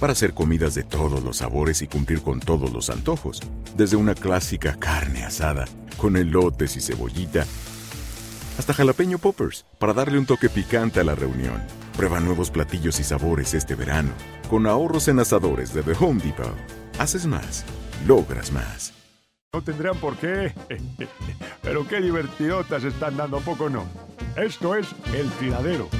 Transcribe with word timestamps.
Para 0.00 0.14
hacer 0.14 0.32
comidas 0.32 0.74
de 0.74 0.82
todos 0.82 1.22
los 1.22 1.36
sabores 1.36 1.82
y 1.82 1.86
cumplir 1.86 2.22
con 2.22 2.40
todos 2.40 2.72
los 2.72 2.88
antojos. 2.88 3.38
Desde 3.76 3.96
una 3.96 4.14
clásica 4.14 4.76
carne 4.78 5.24
asada, 5.24 5.66
con 5.98 6.16
elotes 6.16 6.74
y 6.76 6.80
cebollita, 6.80 7.44
hasta 8.58 8.72
jalapeño 8.72 9.18
poppers, 9.18 9.66
para 9.78 9.92
darle 9.92 10.18
un 10.18 10.24
toque 10.24 10.48
picante 10.48 11.00
a 11.00 11.04
la 11.04 11.14
reunión. 11.14 11.62
Prueba 11.98 12.18
nuevos 12.18 12.50
platillos 12.50 12.98
y 12.98 13.04
sabores 13.04 13.52
este 13.52 13.74
verano, 13.74 14.12
con 14.48 14.66
ahorros 14.66 15.06
en 15.08 15.18
asadores 15.20 15.74
de 15.74 15.82
The 15.82 15.92
Home 16.00 16.22
Depot. 16.22 16.56
Haces 16.98 17.26
más, 17.26 17.66
logras 18.06 18.52
más. 18.52 18.94
No 19.52 19.62
tendrán 19.62 19.98
por 19.98 20.16
qué. 20.16 20.54
Pero 21.62 21.86
qué 21.86 22.00
divertidotas 22.00 22.84
están 22.84 23.18
dando, 23.18 23.36
¿a 23.36 23.40
poco 23.40 23.68
no? 23.68 23.84
Esto 24.34 24.76
es 24.76 24.86
El 25.12 25.28
Tiradero. 25.32 25.90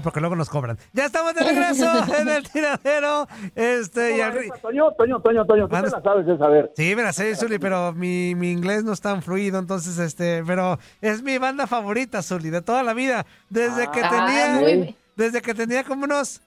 Porque 0.00 0.20
luego 0.20 0.36
nos 0.36 0.48
cobran. 0.48 0.78
Ya 0.92 1.06
estamos 1.06 1.34
de 1.34 1.44
regreso 1.44 1.86
en 2.18 2.28
el 2.28 2.48
tiradero. 2.50 3.26
Este, 3.54 4.16
y 4.16 4.20
al 4.20 4.32
ri- 4.34 4.60
Toño, 4.60 4.92
Toño, 4.92 5.20
Toño, 5.20 5.46
Toño, 5.46 5.68
tú 5.68 5.74
te 5.76 5.82
la 5.90 6.02
sabes 6.02 6.26
de 6.26 6.38
saber. 6.38 6.72
Sí, 6.76 6.94
me 6.96 7.02
la 7.02 7.12
sé, 7.12 7.34
Zuli, 7.36 7.58
pero 7.58 7.92
mi, 7.92 8.34
mi 8.34 8.50
inglés 8.52 8.84
no 8.84 8.92
es 8.92 9.00
tan 9.00 9.22
fluido, 9.22 9.58
entonces, 9.58 9.98
este, 9.98 10.42
pero 10.46 10.78
es 11.00 11.22
mi 11.22 11.38
banda 11.38 11.66
favorita, 11.66 12.22
Zuli, 12.22 12.50
de 12.50 12.62
toda 12.62 12.82
la 12.82 12.94
vida. 12.94 13.26
Desde 13.50 13.90
que 13.90 14.00
Ah, 14.02 14.10
tenía, 14.10 14.60
muy 14.60 14.96
desde 15.16 15.40
que 15.42 15.54
tenía 15.54 15.84
como 15.84 16.04
unos 16.04 16.40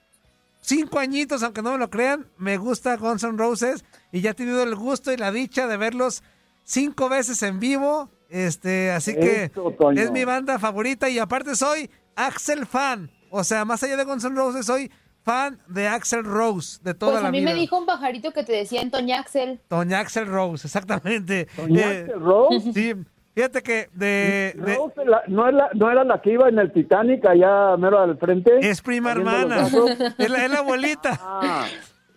cinco 0.61 0.99
añitos, 0.99 1.43
aunque 1.43 1.61
no 1.61 1.71
me 1.71 1.77
lo 1.77 1.89
crean, 1.89 2.25
me 2.37 2.57
gusta 2.57 2.97
Guns 2.97 3.23
N' 3.23 3.37
Roses 3.37 3.85
y 4.11 4.21
ya 4.21 4.31
he 4.31 4.33
tenido 4.33 4.61
el 4.63 4.75
gusto 4.75 5.11
y 5.13 5.17
la 5.17 5.31
dicha 5.31 5.67
de 5.67 5.77
verlos 5.77 6.23
cinco 6.63 7.07
veces 7.09 7.41
en 7.43 7.59
vivo. 7.59 8.09
Este, 8.29 8.91
así 8.91 9.15
que 9.15 9.49
Toño. 9.77 10.01
es 10.01 10.11
mi 10.11 10.25
banda 10.25 10.59
favorita 10.59 11.07
y 11.09 11.17
aparte 11.17 11.55
soy 11.55 11.89
Axel 12.17 12.65
fan. 12.65 13.09
O 13.29 13.43
sea, 13.43 13.65
más 13.65 13.81
allá 13.83 13.97
de 13.97 14.03
Guns 14.03 14.23
N' 14.23 14.35
Roses, 14.35 14.65
soy 14.65 14.91
fan 15.23 15.59
de 15.67 15.87
Axel 15.87 16.23
Rose 16.23 16.79
de 16.83 16.93
toda 16.93 17.11
Pues 17.13 17.21
la 17.23 17.29
a 17.29 17.31
mí 17.31 17.39
vida. 17.41 17.51
me 17.51 17.59
dijo 17.59 17.77
un 17.77 17.85
pajarito 17.85 18.31
que 18.31 18.43
te 18.43 18.53
decía 18.53 18.81
Antonia 18.81 19.19
Axel. 19.19 19.59
Doña 19.69 19.99
Axel 19.99 20.25
Rose, 20.27 20.67
exactamente. 20.67 21.47
¿Doña 21.57 21.81
Eh, 21.93 22.01
Axel 22.03 22.19
Rose? 22.21 22.73
Sí, 22.73 22.93
fíjate 23.35 23.61
que 23.61 23.89
de... 23.93 24.53
de- 24.57 24.75
Rose, 24.75 25.03
la- 25.05 25.23
no, 25.27 25.49
es 25.49 25.53
la- 25.55 25.69
¿No 25.73 25.91
era 25.91 26.03
la 26.05 26.21
que 26.21 26.31
iba 26.31 26.47
en 26.47 26.57
el 26.59 26.71
Titanic 26.71 27.25
allá 27.25 27.75
mero 27.77 27.99
al 27.99 28.17
frente? 28.17 28.51
es 28.61 28.81
prima 28.81 29.11
hermana, 29.11 29.67
es 30.17 30.29
la, 30.29 30.45
es 30.45 30.51
la 30.51 30.59
abuelita. 30.59 31.19
Ah, 31.21 31.65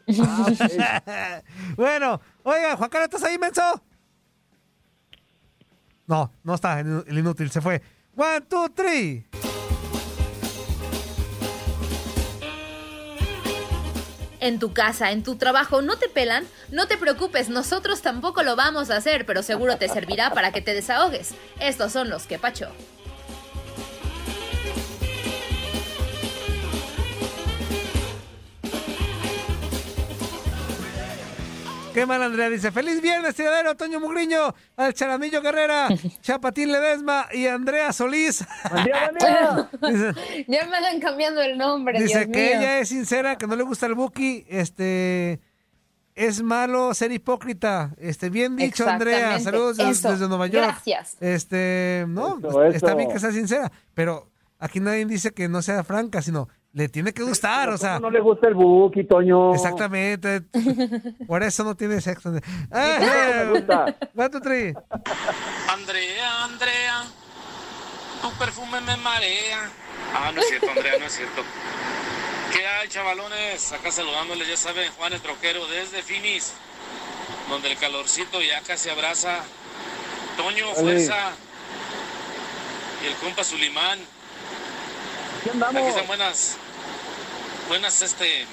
bueno, 1.77 2.21
oiga, 2.43 2.77
Juan 2.77 2.91
Carlos, 2.91 3.09
¿estás 3.13 3.25
ahí, 3.25 3.39
menso? 3.39 3.63
No, 6.07 6.33
no 6.43 6.55
está, 6.55 6.81
el 6.81 7.19
inútil, 7.19 7.51
se 7.51 7.61
fue. 7.61 7.81
One, 8.17 8.41
two, 8.49 8.69
three. 8.75 9.27
En 14.41 14.59
tu 14.59 14.73
casa, 14.73 15.11
en 15.11 15.23
tu 15.23 15.37
trabajo, 15.37 15.83
¿no 15.83 15.97
te 15.97 16.09
pelan? 16.09 16.47
No 16.71 16.87
te 16.87 16.97
preocupes, 16.97 17.49
nosotros 17.49 18.03
tampoco 18.03 18.43
lo 18.43 18.57
vamos 18.57 18.91
a 18.91 18.97
hacer, 18.97 19.27
pero 19.27 19.43
seguro 19.43 19.77
te 19.77 19.89
servirá 19.89 20.31
para 20.31 20.51
que 20.51 20.63
te 20.63 20.75
desahogues. 20.75 21.35
Estos 21.61 21.93
son 21.93 22.09
los 22.09 22.27
que 22.27 22.39
pacho. 22.39 22.71
Qué 32.01 32.07
mal, 32.07 32.23
Andrea. 32.23 32.49
Dice, 32.49 32.73
feliz 32.73 33.03
viernes, 33.03 33.35
tiradero, 33.35 33.77
Toño 33.77 34.01
Mugriño, 34.01 34.55
al 34.79 34.95
Charamillo 34.95 35.43
Guerrera, 35.43 35.87
Chapatín 36.23 36.73
Ledesma 36.73 37.27
y 37.31 37.47
Andrea 37.47 37.93
Solís. 37.93 38.39
Dice, 39.83 40.15
Ya 40.49 40.67
me 40.67 40.77
andan 40.79 40.99
cambiando 40.99 41.43
el 41.43 41.59
nombre, 41.59 42.01
Dice 42.01 42.21
Dios 42.21 42.31
que 42.33 42.47
mío. 42.55 42.59
ella 42.59 42.79
es 42.79 42.89
sincera, 42.89 43.37
que 43.37 43.47
no 43.47 43.55
le 43.55 43.65
gusta 43.65 43.85
el 43.85 43.93
Buki, 43.93 44.47
este 44.49 45.41
es 46.15 46.43
malo 46.43 46.95
ser 46.95 47.13
hipócrita. 47.13 47.91
Este, 47.99 48.31
bien 48.31 48.57
dicho, 48.57 48.89
Andrea. 48.89 49.39
Saludos 49.39 49.77
desde 49.77 50.27
Nueva 50.27 50.47
York. 50.47 50.69
Gracias. 50.69 51.19
Este, 51.21 52.07
no, 52.09 52.39
Eso, 52.39 52.49
pues, 52.49 52.77
está 52.77 52.95
bien 52.95 53.13
que 53.13 53.19
sea 53.19 53.31
sincera, 53.31 53.71
pero 53.93 54.31
aquí 54.59 54.81
nadie 54.81 55.05
dice 55.05 55.33
que 55.33 55.51
no 55.51 55.61
sea 55.61 55.85
franca, 55.85 56.23
sino 56.23 56.49
le 56.73 56.89
tiene 56.89 57.13
que 57.13 57.23
gustar, 57.23 57.69
o 57.71 57.77
sea. 57.79 57.99
no 57.99 58.11
le 58.11 58.21
gusta 58.21 58.47
el 58.49 58.55
Buki, 58.55 59.05
Toño. 59.05 59.55
Exactamente. 59.55 60.43
Por 61.27 61.43
eso 61.43 61.65
no 61.65 61.75
tiene 61.75 62.01
sexo. 62.01 62.31
me 62.31 62.41
Ah, 62.71 63.45
gusta. 63.51 63.97
one, 64.17 64.31
two, 64.31 64.41
three. 64.41 64.75
Andrea, 65.69 66.45
Andrea, 66.45 67.05
tu 68.23 68.31
perfume 68.39 68.81
me 68.83 68.97
marea. 68.99 69.71
Ah, 70.15 70.31
no 70.35 70.41
es 70.41 70.49
cierto, 70.49 70.69
Andrea, 70.71 70.95
no 70.99 71.07
es 71.07 71.13
cierto. 71.13 71.43
¿Qué 72.53 72.67
hay, 72.67 72.89
chavalones? 72.89 73.73
Acá 73.73 73.91
saludándoles, 73.93 74.49
ya 74.49 74.57
saben, 74.57 74.91
Juan 74.99 75.13
el 75.13 75.21
Troquero 75.21 75.67
desde 75.69 76.03
Finis, 76.03 76.53
donde 77.49 77.71
el 77.71 77.79
calorcito 77.79 78.41
ya 78.43 78.61
casi 78.63 78.89
abraza. 78.91 79.39
Toño, 80.37 80.73
fuerza. 80.75 81.31
Y 83.03 83.07
el 83.07 83.15
compa 83.17 83.45
Sulimán. 83.45 83.99
Aquí 85.41 85.49
están 85.49 86.07
buenas. 86.07 86.57
Buenas, 87.69 88.03
este. 88.03 88.45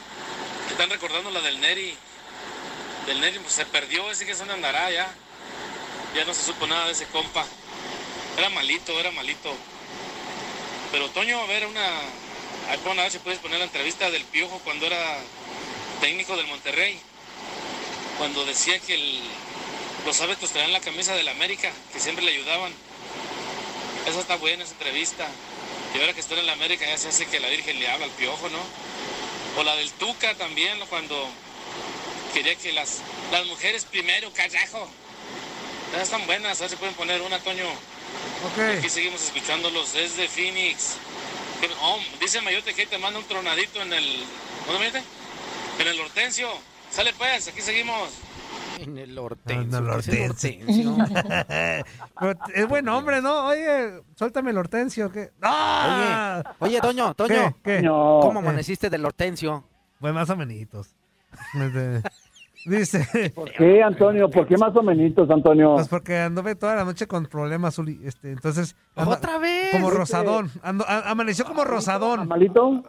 Están 0.72 0.90
recordando 0.90 1.30
la 1.32 1.42
del 1.42 1.60
Neri. 1.60 1.94
Del 3.06 3.20
Neri 3.20 3.40
pues, 3.40 3.56
se 3.56 3.66
perdió, 3.66 4.10
ese 4.10 4.26
que 4.26 4.34
una 4.42 4.54
andará 4.54 4.90
ya. 4.90 5.14
Ya 6.16 6.24
no 6.24 6.34
se 6.34 6.44
supo 6.44 6.66
nada 6.66 6.86
de 6.86 6.94
ese 6.94 7.06
compa. 7.08 7.46
Era 8.38 8.50
malito, 8.52 8.98
era 8.98 9.12
malito. 9.12 9.54
Pero 10.94 11.10
Toño, 11.10 11.42
a 11.42 11.46
ver, 11.48 11.66
una. 11.66 11.86
Ahí 12.70 12.80
a 12.86 12.94
ver 12.94 13.12
si 13.12 13.20
puedes 13.20 13.40
poner 13.40 13.60
la 13.60 13.66
entrevista 13.66 14.10
del 14.10 14.24
Piojo 14.24 14.62
cuando 14.64 14.86
era 14.86 15.18
técnico 16.00 16.38
del 16.38 16.48
Monterrey. 16.48 16.98
Cuando 18.18 18.46
decía 18.46 18.80
que 18.80 19.20
los 20.06 20.22
hábitos 20.22 20.52
traían 20.52 20.72
la 20.72 20.80
camisa 20.80 21.16
del 21.16 21.28
América, 21.28 21.70
que 21.92 22.00
siempre 22.00 22.24
le 22.24 22.32
ayudaban. 22.32 22.72
Esa 24.08 24.22
está 24.22 24.38
buena, 24.38 24.64
esa 24.64 24.72
entrevista. 24.72 25.28
Y 25.94 26.00
ahora 26.00 26.14
que 26.14 26.20
está 26.20 26.36
en 26.36 26.46
la 26.46 26.54
América 26.54 26.86
ya 26.86 26.98
se 26.98 27.10
hace 27.10 27.26
que 27.28 27.40
la 27.40 27.50
Virgen 27.50 27.80
le 27.80 27.90
habla 27.90 28.06
al 28.06 28.12
Piojo, 28.12 28.50
¿no? 28.50 28.60
O 29.60 29.64
la 29.64 29.76
del 29.76 29.92
Tuca 29.92 30.36
también, 30.36 30.78
¿no? 30.80 30.86
cuando 30.88 31.28
quería 32.34 32.56
que 32.56 32.72
las, 32.74 33.02
las 33.32 33.46
mujeres 33.46 33.86
primero, 33.86 34.32
carajo. 34.34 34.88
Esas 35.92 36.04
están 36.04 36.26
buenas, 36.28 36.60
a 36.60 36.62
ver 36.62 36.70
si 36.70 36.76
pueden 36.76 36.96
poner 36.96 37.22
una, 37.22 37.40
Toño. 37.40 37.66
Aquí 38.78 38.90
seguimos 38.90 39.24
escuchándolos 39.24 39.94
desde 39.94 40.28
Phoenix. 40.28 40.98
Oh, 41.82 42.00
dice 42.20 42.42
Mayote 42.42 42.74
que 42.74 42.82
ahí 42.82 42.88
te 42.88 42.98
manda 42.98 43.20
un 43.20 43.28
tronadito 43.28 43.82
en 43.82 43.94
el. 43.94 44.24
¿Dónde 44.68 44.92
me? 44.92 45.02
En 45.82 45.88
el 45.88 46.00
Hortensio. 46.00 46.50
Sale 46.92 47.14
pues, 47.14 47.48
aquí 47.48 47.62
seguimos. 47.62 48.10
En 48.80 48.98
el 48.98 49.18
hortensio. 49.18 49.78
Anda, 49.80 49.96
el 49.96 50.04
¿qué 50.04 50.26
es 50.26 50.44
el 50.44 50.88
hortensio. 50.88 50.98
es 52.56 52.68
buen 52.68 52.88
hombre, 52.90 53.22
¿no? 53.22 53.48
Oye, 53.48 54.02
suéltame 54.16 54.52
el 54.52 54.58
hortensio. 54.58 55.12
¿qué? 55.12 55.32
¡Ah! 55.42 56.44
Oye, 56.60 56.72
oye, 56.74 56.82
Toño, 56.82 57.14
Toño. 57.14 57.56
¿Qué? 57.64 57.82
¿Qué? 57.82 57.88
¿Cómo 57.88 58.40
Eh. 58.40 58.44
amaneciste 58.44 58.90
del 58.90 59.06
hortensio? 59.06 59.64
Pues 60.00 60.14
más 60.14 60.30
o 60.30 60.36
menos. 60.36 60.96
Dice. 62.66 63.32
¿Por 63.34 63.50
qué, 63.54 63.82
Antonio? 63.82 64.30
¿Por 64.30 64.46
qué 64.46 64.58
más 64.58 64.76
o 64.76 64.84
menos, 64.84 65.30
Antonio? 65.30 65.76
Pues 65.76 65.88
porque 65.88 66.18
anduve 66.18 66.54
toda 66.56 66.76
la 66.76 66.84
noche 66.84 67.08
con 67.08 67.26
problemas, 67.26 67.78
Uli. 67.80 68.02
Este, 68.04 68.32
entonces. 68.32 68.76
anda- 68.96 69.16
¿Otra 69.16 69.38
vez? 69.38 69.72
Como 69.72 69.88
Este- 69.88 70.00
rosadón. 70.00 70.52
Ando- 70.64 70.84
a- 70.86 71.10
amaneció 71.10 71.46
como 71.46 71.64
rosadón. 71.64 72.20
¿Amalito? 72.22 72.84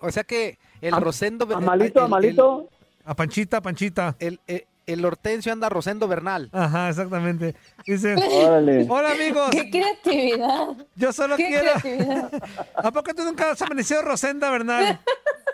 O 0.00 0.10
sea 0.10 0.24
que 0.24 0.58
el 0.80 0.94
Am- 0.94 1.02
Rosendo... 1.04 1.46
¿Amalito, 1.54 2.00
el- 2.00 2.06
Amalito? 2.06 2.68
A 3.04 3.14
Panchita, 3.14 3.60
Panchita. 3.60 4.16
El, 4.18 4.40
el, 4.48 4.64
el 4.86 5.04
Hortensio 5.04 5.52
anda 5.52 5.68
Rosendo 5.68 6.08
Bernal. 6.08 6.48
Ajá, 6.52 6.88
exactamente. 6.88 7.54
Dice. 7.86 8.14
Órale. 8.14 8.86
Hola, 8.88 9.12
amigos. 9.12 9.50
¡Qué 9.50 9.70
creatividad! 9.70 10.68
Yo 10.94 11.12
solo 11.12 11.36
¡Qué 11.36 11.46
quiero. 11.48 11.72
creatividad! 11.80 12.30
¿A 12.76 12.90
poco 12.90 13.14
tú 13.14 13.24
nunca 13.24 13.50
has 13.50 13.62
amanecido 13.62 14.02
Rosenda 14.02 14.50
Bernal? 14.50 15.00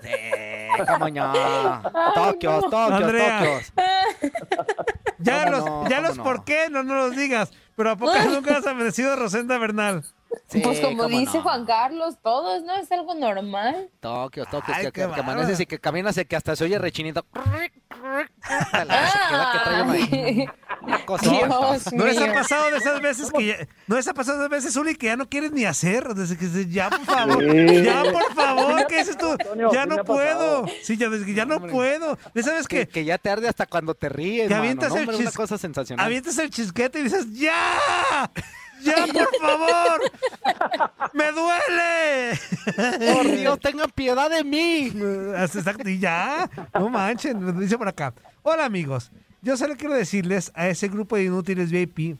Eh, 0.02 0.68
cómo 0.86 1.08
no. 1.08 1.32
Toquios, 2.14 2.62
toquios, 2.70 2.90
Andrea. 2.92 3.38
toquios. 3.40 3.72
Ya 5.18 5.44
¿Cómo 5.44 5.56
los, 5.56 5.64
no? 5.66 5.88
ya 5.88 5.96
¿Cómo 5.96 6.08
los 6.08 6.16
no? 6.16 6.24
por 6.24 6.44
qué, 6.44 6.68
no, 6.70 6.82
no 6.82 6.94
los 6.94 7.16
digas. 7.16 7.50
Pero 7.76 7.90
¿a 7.90 7.96
poco 7.96 8.12
nunca 8.30 8.56
has 8.58 8.66
amanecido 8.66 9.16
Rosenda 9.16 9.58
Bernal? 9.58 10.04
Sí, 10.48 10.60
pues 10.60 10.80
como 10.80 11.06
dice 11.06 11.38
no. 11.38 11.42
Juan 11.42 11.64
Carlos, 11.66 12.16
todos, 12.22 12.62
¿no? 12.62 12.74
Es 12.76 12.90
algo 12.92 13.14
normal. 13.14 13.90
Toquios, 14.00 14.48
toquios, 14.48 14.76
Ay, 14.76 14.86
que, 14.86 14.92
que, 14.92 15.02
amaneces 15.02 15.60
y 15.60 15.66
que 15.66 15.78
caminas 15.78 16.16
y 16.18 16.24
que 16.24 16.36
hasta 16.36 16.54
se 16.56 16.64
oye 16.64 16.78
rechinito. 16.78 17.24
Que. 19.98 20.46
Una 20.82 20.98
cosa 21.06 21.30
Dios 21.30 21.42
espantosa. 21.42 21.90
¿No 21.92 22.04
les 22.04 22.18
ha 22.20 22.32
pasado 22.32 22.70
de 22.70 22.76
esas 22.76 23.00
veces 23.00 23.32
que 23.32 23.46
ya, 23.46 23.56
no 23.86 23.96
les 23.96 24.08
ha 24.08 24.14
pasado 24.14 24.38
de 24.38 24.44
esas 24.44 24.50
veces, 24.50 24.76
Uli, 24.76 24.94
que 24.94 25.06
ya 25.06 25.16
no 25.16 25.28
quieres 25.28 25.52
ni 25.52 25.64
hacer? 25.64 26.14
Desde 26.14 26.36
que 26.36 26.68
ya, 26.68 26.90
por 26.90 27.04
favor, 27.04 27.42
Sí. 27.42 27.82
ya, 27.82 28.02
por 28.02 28.12
favor, 28.12 28.26
¿qué 28.34 28.34
dices 28.98 29.16
tú? 29.18 29.32
Antonio, 29.32 29.70
ya 29.72 29.86
no 29.86 30.04
puedo. 30.04 30.66
Sí, 30.82 30.96
ya, 30.96 31.08
ya 31.34 31.44
no 31.44 31.60
puedo. 31.60 32.18
Sabes 32.42 32.66
Que, 32.68 32.86
que 32.86 32.88
que 32.88 33.04
ya 33.04 33.18
te 33.18 33.30
arde 33.30 33.48
hasta 33.48 33.66
cuando 33.66 33.94
te 33.94 34.08
ríes, 34.08 34.44
Que 34.48 34.54
mano. 34.54 34.62
avientas 34.62 34.88
No, 34.90 34.96
el 34.96 35.00
hombre, 35.02 35.16
una 35.16 35.30
chis- 35.30 35.36
cosa 35.36 35.58
sensacional. 35.58 36.04
avientas 36.06 36.36
el 36.38 36.50
chisquete 36.50 37.00
y 37.00 37.02
dices, 37.04 37.26
¡ya! 37.32 38.30
¡Ya, 38.82 38.94
por 39.06 39.36
favor! 39.40 40.00
¡Me 41.12 41.32
duele! 41.32 42.38
¡Por 43.14 43.30
Dios, 43.36 43.58
tengan 43.60 43.90
piedad 43.90 44.30
de 44.30 44.44
mí! 44.44 44.92
Exacto, 45.36 45.88
y 45.88 45.98
ya. 45.98 46.48
No 46.74 46.88
manchen, 46.88 47.38
me 47.44 47.52
dice 47.60 47.76
por 47.76 47.88
acá. 47.88 48.14
Hola 48.42 48.64
amigos, 48.64 49.10
yo 49.42 49.56
solo 49.56 49.76
quiero 49.76 49.94
decirles 49.94 50.52
a 50.54 50.68
ese 50.68 50.88
grupo 50.88 51.16
de 51.16 51.24
inútiles 51.24 51.70
VIP 51.70 52.16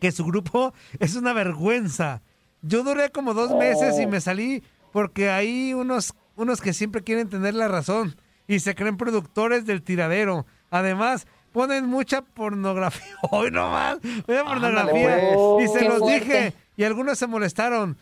que 0.00 0.12
su 0.12 0.24
grupo 0.24 0.74
es 0.98 1.14
una 1.14 1.32
vergüenza. 1.32 2.20
Yo 2.62 2.82
duré 2.82 3.10
como 3.10 3.32
dos 3.32 3.54
meses 3.54 3.98
y 4.00 4.06
me 4.06 4.20
salí 4.20 4.62
porque 4.96 5.28
hay 5.28 5.74
unos, 5.74 6.14
unos 6.36 6.62
que 6.62 6.72
siempre 6.72 7.04
quieren 7.04 7.28
tener 7.28 7.52
la 7.52 7.68
razón 7.68 8.16
y 8.48 8.60
se 8.60 8.74
creen 8.74 8.96
productores 8.96 9.66
del 9.66 9.82
tiradero. 9.82 10.46
Además, 10.70 11.26
ponen 11.52 11.84
mucha 11.84 12.22
pornografía. 12.22 13.14
Hoy 13.30 13.50
no 13.50 13.70
más, 13.70 13.98
mucha 14.02 14.44
pornografía. 14.44 15.18
pues. 15.34 15.68
Y 15.68 15.72
se 15.74 15.78
Qué 15.80 15.88
los 15.90 15.98
fuerte. 15.98 16.24
dije 16.24 16.52
y 16.78 16.84
algunos 16.84 17.18
se 17.18 17.26
molestaron. 17.26 17.98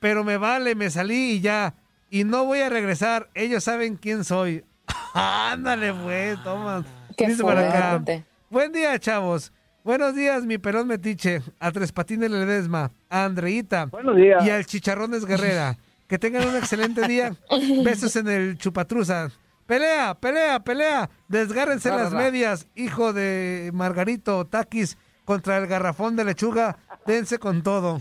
Pero 0.00 0.24
me 0.24 0.38
vale, 0.38 0.74
me 0.74 0.88
salí 0.88 1.32
y 1.32 1.40
ya. 1.42 1.74
Y 2.08 2.24
no 2.24 2.46
voy 2.46 2.60
a 2.60 2.70
regresar. 2.70 3.28
Ellos 3.34 3.64
saben 3.64 3.96
quién 3.96 4.24
soy. 4.24 4.64
Ándale, 5.12 5.92
pues, 5.92 6.42
toma. 6.42 6.82
Qué 7.14 7.26
Dice 7.28 7.42
por 7.42 7.58
acá. 7.58 8.02
Buen 8.48 8.72
día, 8.72 8.98
chavos. 8.98 9.52
Buenos 9.84 10.14
días, 10.14 10.46
mi 10.46 10.56
pelón 10.56 10.88
metiche. 10.88 11.42
A 11.60 11.70
Tres 11.72 11.92
Patines 11.92 12.30
Ledesma. 12.30 12.90
A 13.10 13.26
Andreita. 13.26 13.84
Buenos 13.84 14.16
días. 14.16 14.46
Y 14.46 14.48
al 14.48 14.64
Chicharrones 14.64 15.26
Guerrera. 15.26 15.76
Que 16.08 16.18
tengan 16.18 16.46
un 16.46 16.56
excelente 16.56 17.06
día. 17.06 17.34
Besos 17.84 18.14
en 18.16 18.28
el 18.28 18.58
chupatruza. 18.58 19.30
Pelea, 19.66 20.14
pelea, 20.14 20.60
pelea. 20.60 21.10
Desgárrense 21.28 21.90
las 21.90 22.12
medias, 22.12 22.68
hijo 22.76 23.12
de 23.12 23.70
Margarito 23.74 24.44
Taquis 24.46 24.96
contra 25.24 25.58
el 25.58 25.66
garrafón 25.66 26.14
de 26.14 26.24
lechuga. 26.24 26.78
Dense 27.04 27.38
con 27.38 27.62
todo. 27.62 28.00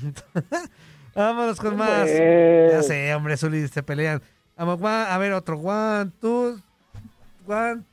Vámonos 1.16 1.60
con 1.60 1.76
más. 1.76 2.02
Pues. 2.02 2.72
Ya 2.72 2.84
sé, 2.84 3.16
hombre, 3.16 3.38
Zuli, 3.38 3.68
se 3.68 3.82
pelean. 3.82 4.22
A 4.58 5.18
ver, 5.18 5.34
otro. 5.34 5.58
One, 5.58 6.12
two, 6.22 6.60
one, 7.48 7.84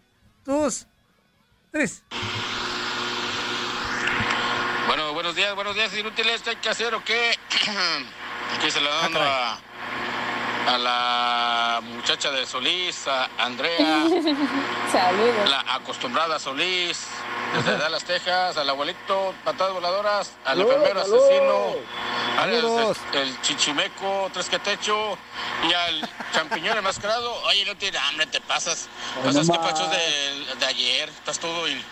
two, 0.45 0.69
tres. 1.71 2.05
Bueno, 4.87 5.15
buenos 5.15 5.35
días, 5.35 5.55
buenos 5.55 5.75
días, 5.75 5.97
inútiles. 5.97 6.43
¿Qué 6.43 6.51
hay 6.51 6.57
que 6.57 6.69
hacer 6.69 6.95
o 6.95 7.03
qué? 7.03 7.33
Aquí 8.59 8.71
saludando 8.71 9.21
a, 9.21 9.59
a 10.67 10.79
la 10.79 11.81
muchacha 11.83 12.31
de 12.31 12.47
Solís, 12.47 13.07
a 13.09 13.29
Andrea, 13.39 14.05
Saludos. 14.93 15.51
la 15.51 15.65
acostumbrada 15.75 16.39
Solís, 16.39 17.01
desde 17.57 17.77
Dallas, 17.79 18.05
Texas, 18.05 18.57
al 18.57 18.69
abuelito, 18.71 19.35
patadas 19.45 19.73
voladoras, 19.75 20.33
al 20.45 20.59
Salud, 20.59 20.73
enfermero 20.73 21.03
salud. 21.03 21.19
asesino, 21.19 21.75
al 22.41 22.55
el, 22.55 23.21
el 23.21 23.41
chichimeco, 23.43 24.31
tres 24.33 24.49
que 24.49 24.59
techo 24.59 25.19
y 25.69 25.73
al 25.73 26.09
champiñón 26.33 26.79
enmascarado. 26.79 27.35
Oye, 27.45 27.65
no 27.65 27.77
tiene 27.77 27.99
hambre, 27.99 28.27
te 28.27 28.41
pasas. 28.41 28.89
Pasas 29.25 29.49
que 29.51 29.59
pachos 29.59 29.91
de, 29.91 30.55
de 30.59 30.67
ayer, 30.67 31.09
estás 31.09 31.39
todo, 31.39 31.69
in- 31.69 31.83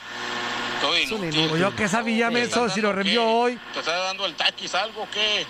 todo 0.81 0.97
inútil. 0.97 1.59
yo 1.59 1.75
que 1.77 1.89
sabía, 1.89 2.29
¿Te 2.29 2.35
menso, 2.35 2.69
si 2.71 2.81
lo 2.81 2.91
qué? 2.91 3.19
hoy. 3.19 3.61
¿Te 3.75 3.81
está 3.81 3.97
dando 3.99 4.25
el 4.27 4.35
taquis 4.35 4.75
algo? 4.75 5.07
¿Qué? 5.13 5.45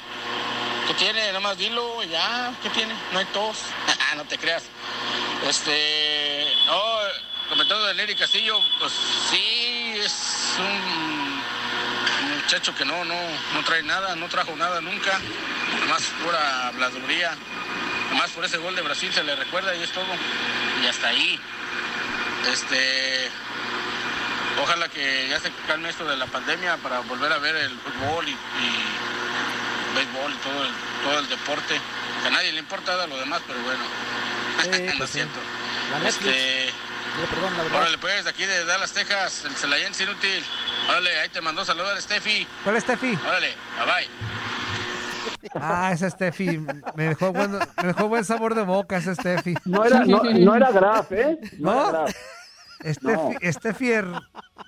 ¿Qué 0.91 0.95
tiene? 0.95 1.25
Nada 1.29 1.39
más 1.39 1.57
dilo, 1.57 2.03
ya. 2.03 2.53
¿Qué 2.65 2.69
tiene? 2.71 2.93
No 3.13 3.21
hay 3.21 3.25
tos. 3.27 3.59
no 4.17 4.25
te 4.25 4.37
creas. 4.37 4.65
Este. 5.49 6.53
No, 6.67 6.83
comentando 7.49 7.87
de 7.87 7.95
Lenny 7.95 8.17
Castillo, 8.17 8.59
pues 8.81 8.93
sí, 9.31 9.95
es 9.99 10.57
un 10.59 12.35
muchacho 12.39 12.75
que 12.75 12.85
no, 12.85 13.05
no, 13.05 13.15
no 13.55 13.65
trae 13.65 13.85
nada, 13.85 14.17
no 14.17 14.29
trajo 14.29 14.57
nada 14.57 14.81
nunca. 14.81 15.21
Más 15.89 16.03
pura 16.25 16.67
habladuría. 16.67 17.37
Más 18.15 18.31
por 18.31 18.45
ese 18.45 18.59
gol 18.59 18.75
de 18.75 18.83
Brasil 18.83 19.13
se 19.13 19.23
le 19.23 19.37
recuerda 19.37 19.73
y 19.77 19.85
es 19.85 19.93
todo. 19.93 20.13
Y 20.83 20.89
hasta 20.89 21.07
ahí. 21.07 21.39
Este. 22.51 23.31
Ojalá 24.61 24.89
que 24.89 25.29
ya 25.29 25.39
se 25.39 25.53
calme 25.69 25.91
esto 25.91 26.05
de 26.05 26.17
la 26.17 26.27
pandemia 26.27 26.79
para 26.79 26.99
volver 26.99 27.33
a 27.33 27.39
ver 27.39 27.55
el 27.55 27.79
fútbol 27.79 28.29
y 28.29 28.37
béisbol 29.95 30.33
y 30.33 30.37
todo 30.37 30.65
el, 30.65 30.71
todo 31.05 31.19
el 31.21 31.29
deporte. 31.29 31.81
Que 32.23 32.29
a 32.29 32.31
nadie 32.31 32.53
le 32.53 32.59
importa 32.59 32.93
nada 32.93 33.07
lo 33.07 33.17
demás, 33.19 33.41
pero 33.47 33.61
bueno. 33.63 33.83
Sí, 34.63 34.87
lo 34.93 34.99
pues 34.99 35.11
siento. 35.11 35.39
La. 36.03 36.09
Este, 36.09 36.71
perdón, 37.31 37.53
la 37.57 37.79
órale 37.79 37.99
pues, 37.99 38.25
de 38.25 38.31
aquí 38.31 38.45
de 38.45 38.65
Dallas, 38.65 38.93
Texas, 38.93 39.45
el 39.45 39.53
Celayense 39.57 40.05
inútil. 40.05 40.45
Órale, 40.89 41.19
ahí 41.21 41.29
te 41.29 41.41
mandó 41.41 41.65
saludar 41.65 42.01
Steffi. 42.01 42.47
¿Cuál 42.65 42.77
es 42.77 42.85
Steffi? 42.85 43.19
Órale, 43.27 43.55
bye 43.79 43.87
bye. 43.87 44.09
Ah, 45.55 45.91
esa 45.93 46.09
Steffi. 46.11 46.59
Me 46.95 47.05
dejó, 47.09 47.33
buen, 47.33 47.53
me 47.53 47.83
dejó 47.85 48.09
buen 48.09 48.25
sabor 48.25 48.55
de 48.55 48.63
boca 48.63 48.99
esa 48.99 49.15
Steffi. 49.15 49.55
No 49.65 49.85
era, 49.85 50.05
no, 50.05 50.23
no 50.23 50.55
era 50.55 50.71
Graf, 50.71 51.11
¿eh? 51.13 51.39
No, 51.59 51.73
¿No? 51.75 51.89
era 51.89 51.91
Graf. 52.03 52.17
Steffi, 52.83 53.53
Steffi 53.53 53.93
er- 53.93 54.23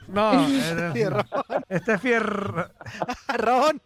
No, 0.08 0.46
era- 0.48 1.24
Steffi 1.82 2.12
er- 2.12 2.70
Ron. 3.38 3.80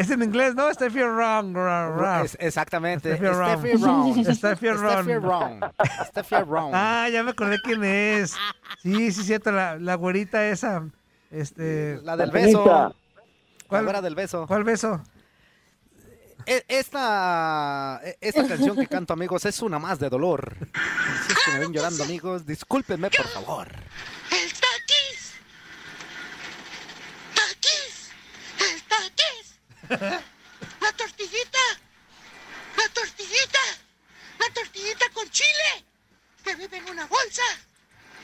Es 0.00 0.10
en 0.10 0.22
inglés, 0.22 0.54
¿no? 0.54 0.72
Steffi 0.72 1.02
wrong. 1.02 1.52
wrong, 1.54 1.94
wrong. 1.96 2.24
Es- 2.24 2.36
exactamente. 2.40 3.16
Steffi 3.16 3.26
wrong. 3.34 3.58
Steffi 3.58 3.76
wrong. 3.76 4.24
Steffi 4.34 4.68
wrong. 4.68 5.02
Steffi 5.04 5.18
wrong. 5.18 5.60
Steffi 6.08 6.34
wrong. 6.46 6.70
Ah, 6.74 7.08
ya 7.12 7.22
me 7.22 7.32
acordé 7.32 7.58
quién 7.62 7.84
es. 7.84 8.34
Sí, 8.82 9.12
sí, 9.12 9.22
cierto, 9.24 9.52
la, 9.52 9.76
la 9.78 9.94
güerita 9.96 10.46
esa. 10.48 10.88
Este. 11.30 12.00
La 12.02 12.16
del 12.16 12.28
La 12.28 12.32
beso. 12.32 12.94
¿Cuál 13.66 13.88
era 13.88 14.00
del 14.00 14.14
beso? 14.14 14.46
¿Cuál 14.46 14.64
beso? 14.64 15.02
E- 16.46 16.64
Esta, 16.66 18.00
e- 18.02 18.16
esta 18.22 18.48
canción 18.48 18.76
que 18.76 18.86
canto, 18.86 19.12
amigos, 19.12 19.44
es 19.44 19.60
una 19.60 19.78
más 19.78 19.98
de 19.98 20.08
dolor. 20.08 20.56
Si 21.26 21.32
es 21.32 21.38
que 21.44 21.52
me 21.52 21.58
ven 21.60 21.72
llorando, 21.74 22.02
amigos, 22.04 22.46
discúlpenme, 22.46 23.10
por 23.10 23.28
favor. 23.28 23.68
¡El 23.68 24.50
taquis! 24.50 25.34
¡Taquis! 27.34 28.10
¡El 28.58 28.82
taquis! 28.84 29.60
¡La 29.90 30.92
tortillita! 30.96 31.58
¡La 32.76 32.88
tortillita! 32.90 33.58
¡La 34.38 34.48
tortillita 34.54 35.04
con 35.12 35.28
chile! 35.30 35.84
¡Que 36.44 36.54
vive 36.54 36.76
en 36.76 36.90
una 36.90 37.06
bolsa! 37.06 37.42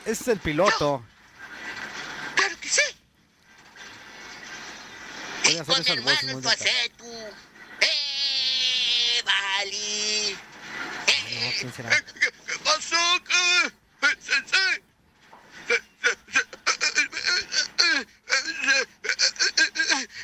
Es 0.05 0.29
el 0.29 0.39
piloto. 0.39 1.05
¡Claro 2.37 2.57
que 2.61 2.69
sí! 2.69 2.81
Voy 5.45 5.59
a 5.59 5.63
hacer 5.63 5.81
esas 5.81 6.05
voces 6.05 6.23
muy 6.25 6.43
locas. 6.43 6.59
Facetu! 6.59 7.13
¡Eh, 7.81 9.23
Vali! 9.25 10.39
No, 11.41 11.53
¿quién 11.59 11.73
será? 11.75 11.91
¿Qué 12.01 12.59
pasó? 12.65 12.97
¿Qué? 13.25 13.73
Sensei. 14.21 14.83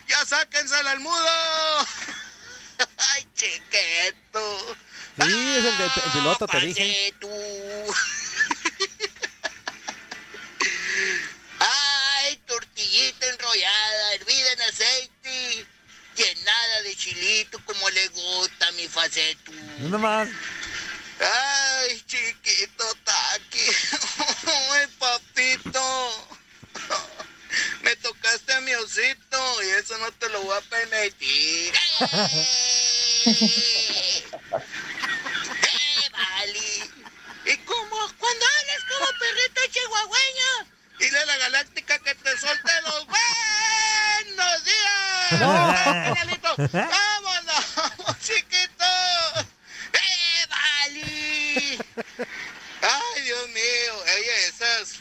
¡Ya 0.09 0.25
sáquense 0.25 0.75
al 0.75 1.01
mudo! 1.01 1.87
¡Ay, 2.99 3.27
chiquito! 3.35 4.77
Sí, 5.21 5.55
es 5.57 5.65
el, 5.65 5.79
de- 5.79 5.85
el 5.85 6.12
piloto, 6.23 6.47
te 6.47 6.61
dije. 6.61 7.15
tú. 7.21 7.29
¡Ay, 11.59 12.37
tortillita 12.47 13.27
enrollada, 13.27 14.15
hervida 14.15 14.53
en 14.53 14.63
aceite! 14.63 15.67
Llenada 16.17 16.83
de 16.83 16.95
chilito 16.97 17.59
como 17.65 17.89
le 17.91 18.09
gusta 18.09 18.69
a 18.69 18.73
mi 18.73 18.87
facetu. 18.87 19.53
No 19.81 19.99
más. 19.99 20.29
Ay, 21.21 22.03
chiquito 22.07 22.85
Taki. 23.05 23.67
Ay, 24.73 24.87
papito. 24.99 26.29
Me 27.83 27.97
tocaste 27.97 28.53
a 28.53 28.61
mi 28.61 28.75
osito 28.75 29.63
y 29.63 29.69
eso 29.71 29.97
no 29.99 30.11
te 30.13 30.29
lo 30.31 30.43
voy 30.43 30.57
a 30.57 30.61
permitir. 30.63 31.75
¡Eh! 32.01 32.55
¡Eh, 33.27 34.25
Vali! 36.13 36.91
¿Y 37.47 37.57
cómo? 37.59 38.13
Cuando 38.19 38.47
hablas 38.47 38.85
como 38.89 39.07
perrito 39.19 39.61
chihuahueño, 39.71 40.67
dile 41.03 41.19
a 41.19 41.27
la 41.27 41.37
galáctica 41.37 41.99
que 41.99 42.15
te 42.15 42.39
suelte 42.39 42.73
los 42.83 43.07
buenos 43.07 44.65
días. 44.65 45.41
No. 45.41 45.53
Danielito! 45.53 46.55
¡Vámonos, 46.73 48.19
chiquito! 48.21 48.85
¡Eh, 49.93 50.47
Vali! 50.49 51.79
¡Ay, 52.83 53.23
Dios 53.23 53.49
mío! 53.49 53.95
Oye, 54.17 54.47
esas... 54.47 55.01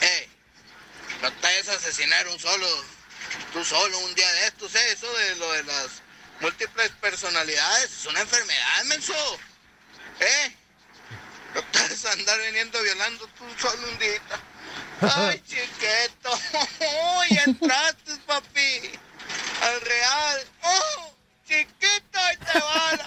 ¡Eh! 0.00 0.28
No 1.22 1.32
te 1.32 1.46
asesinar 1.46 2.28
un 2.28 2.38
solo... 2.38 2.68
Tú 3.52 3.64
solo 3.64 3.98
un 3.98 4.14
día 4.14 4.30
de 4.32 4.46
estos, 4.46 4.74
¿eh? 4.74 4.92
Eso 4.92 5.12
de 5.12 5.36
lo 5.36 5.52
de 5.52 5.64
las 5.64 5.86
múltiples 6.40 6.90
personalidades 7.00 7.90
es 7.90 8.06
una 8.06 8.20
enfermedad, 8.20 8.84
menso. 8.84 9.40
¿Eh? 10.20 10.56
No 11.54 11.62
te 11.62 12.08
andar 12.08 12.40
viniendo 12.42 12.80
violando 12.82 13.26
tú 13.38 13.44
solo 13.60 13.88
un 13.88 13.98
día. 13.98 14.20
¡Ay, 15.14 15.42
chiquito! 15.46 16.30
¡Uy, 17.20 17.38
entraste, 17.46 18.12
papi! 18.26 18.90
¡Al 19.62 19.80
real! 19.80 20.38
¡Oh! 20.62 21.14
¡Chiquito, 21.46 22.18
ahí 22.18 22.36
te 22.36 22.58
va! 22.58 22.98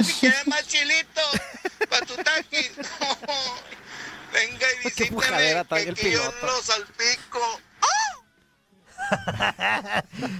Si 0.04 0.12
quieres 0.14 0.46
más 0.46 0.66
chilito, 0.66 1.20
para 1.88 2.06
tu 2.06 2.14
taqui. 2.16 2.70
Venga 4.32 4.66
y 4.84 4.90
trae 4.90 5.84
que 5.84 5.88
el 5.88 5.94
aquí 5.94 6.10
yo 6.10 6.32
lo 6.42 6.62
salpico. 6.62 7.60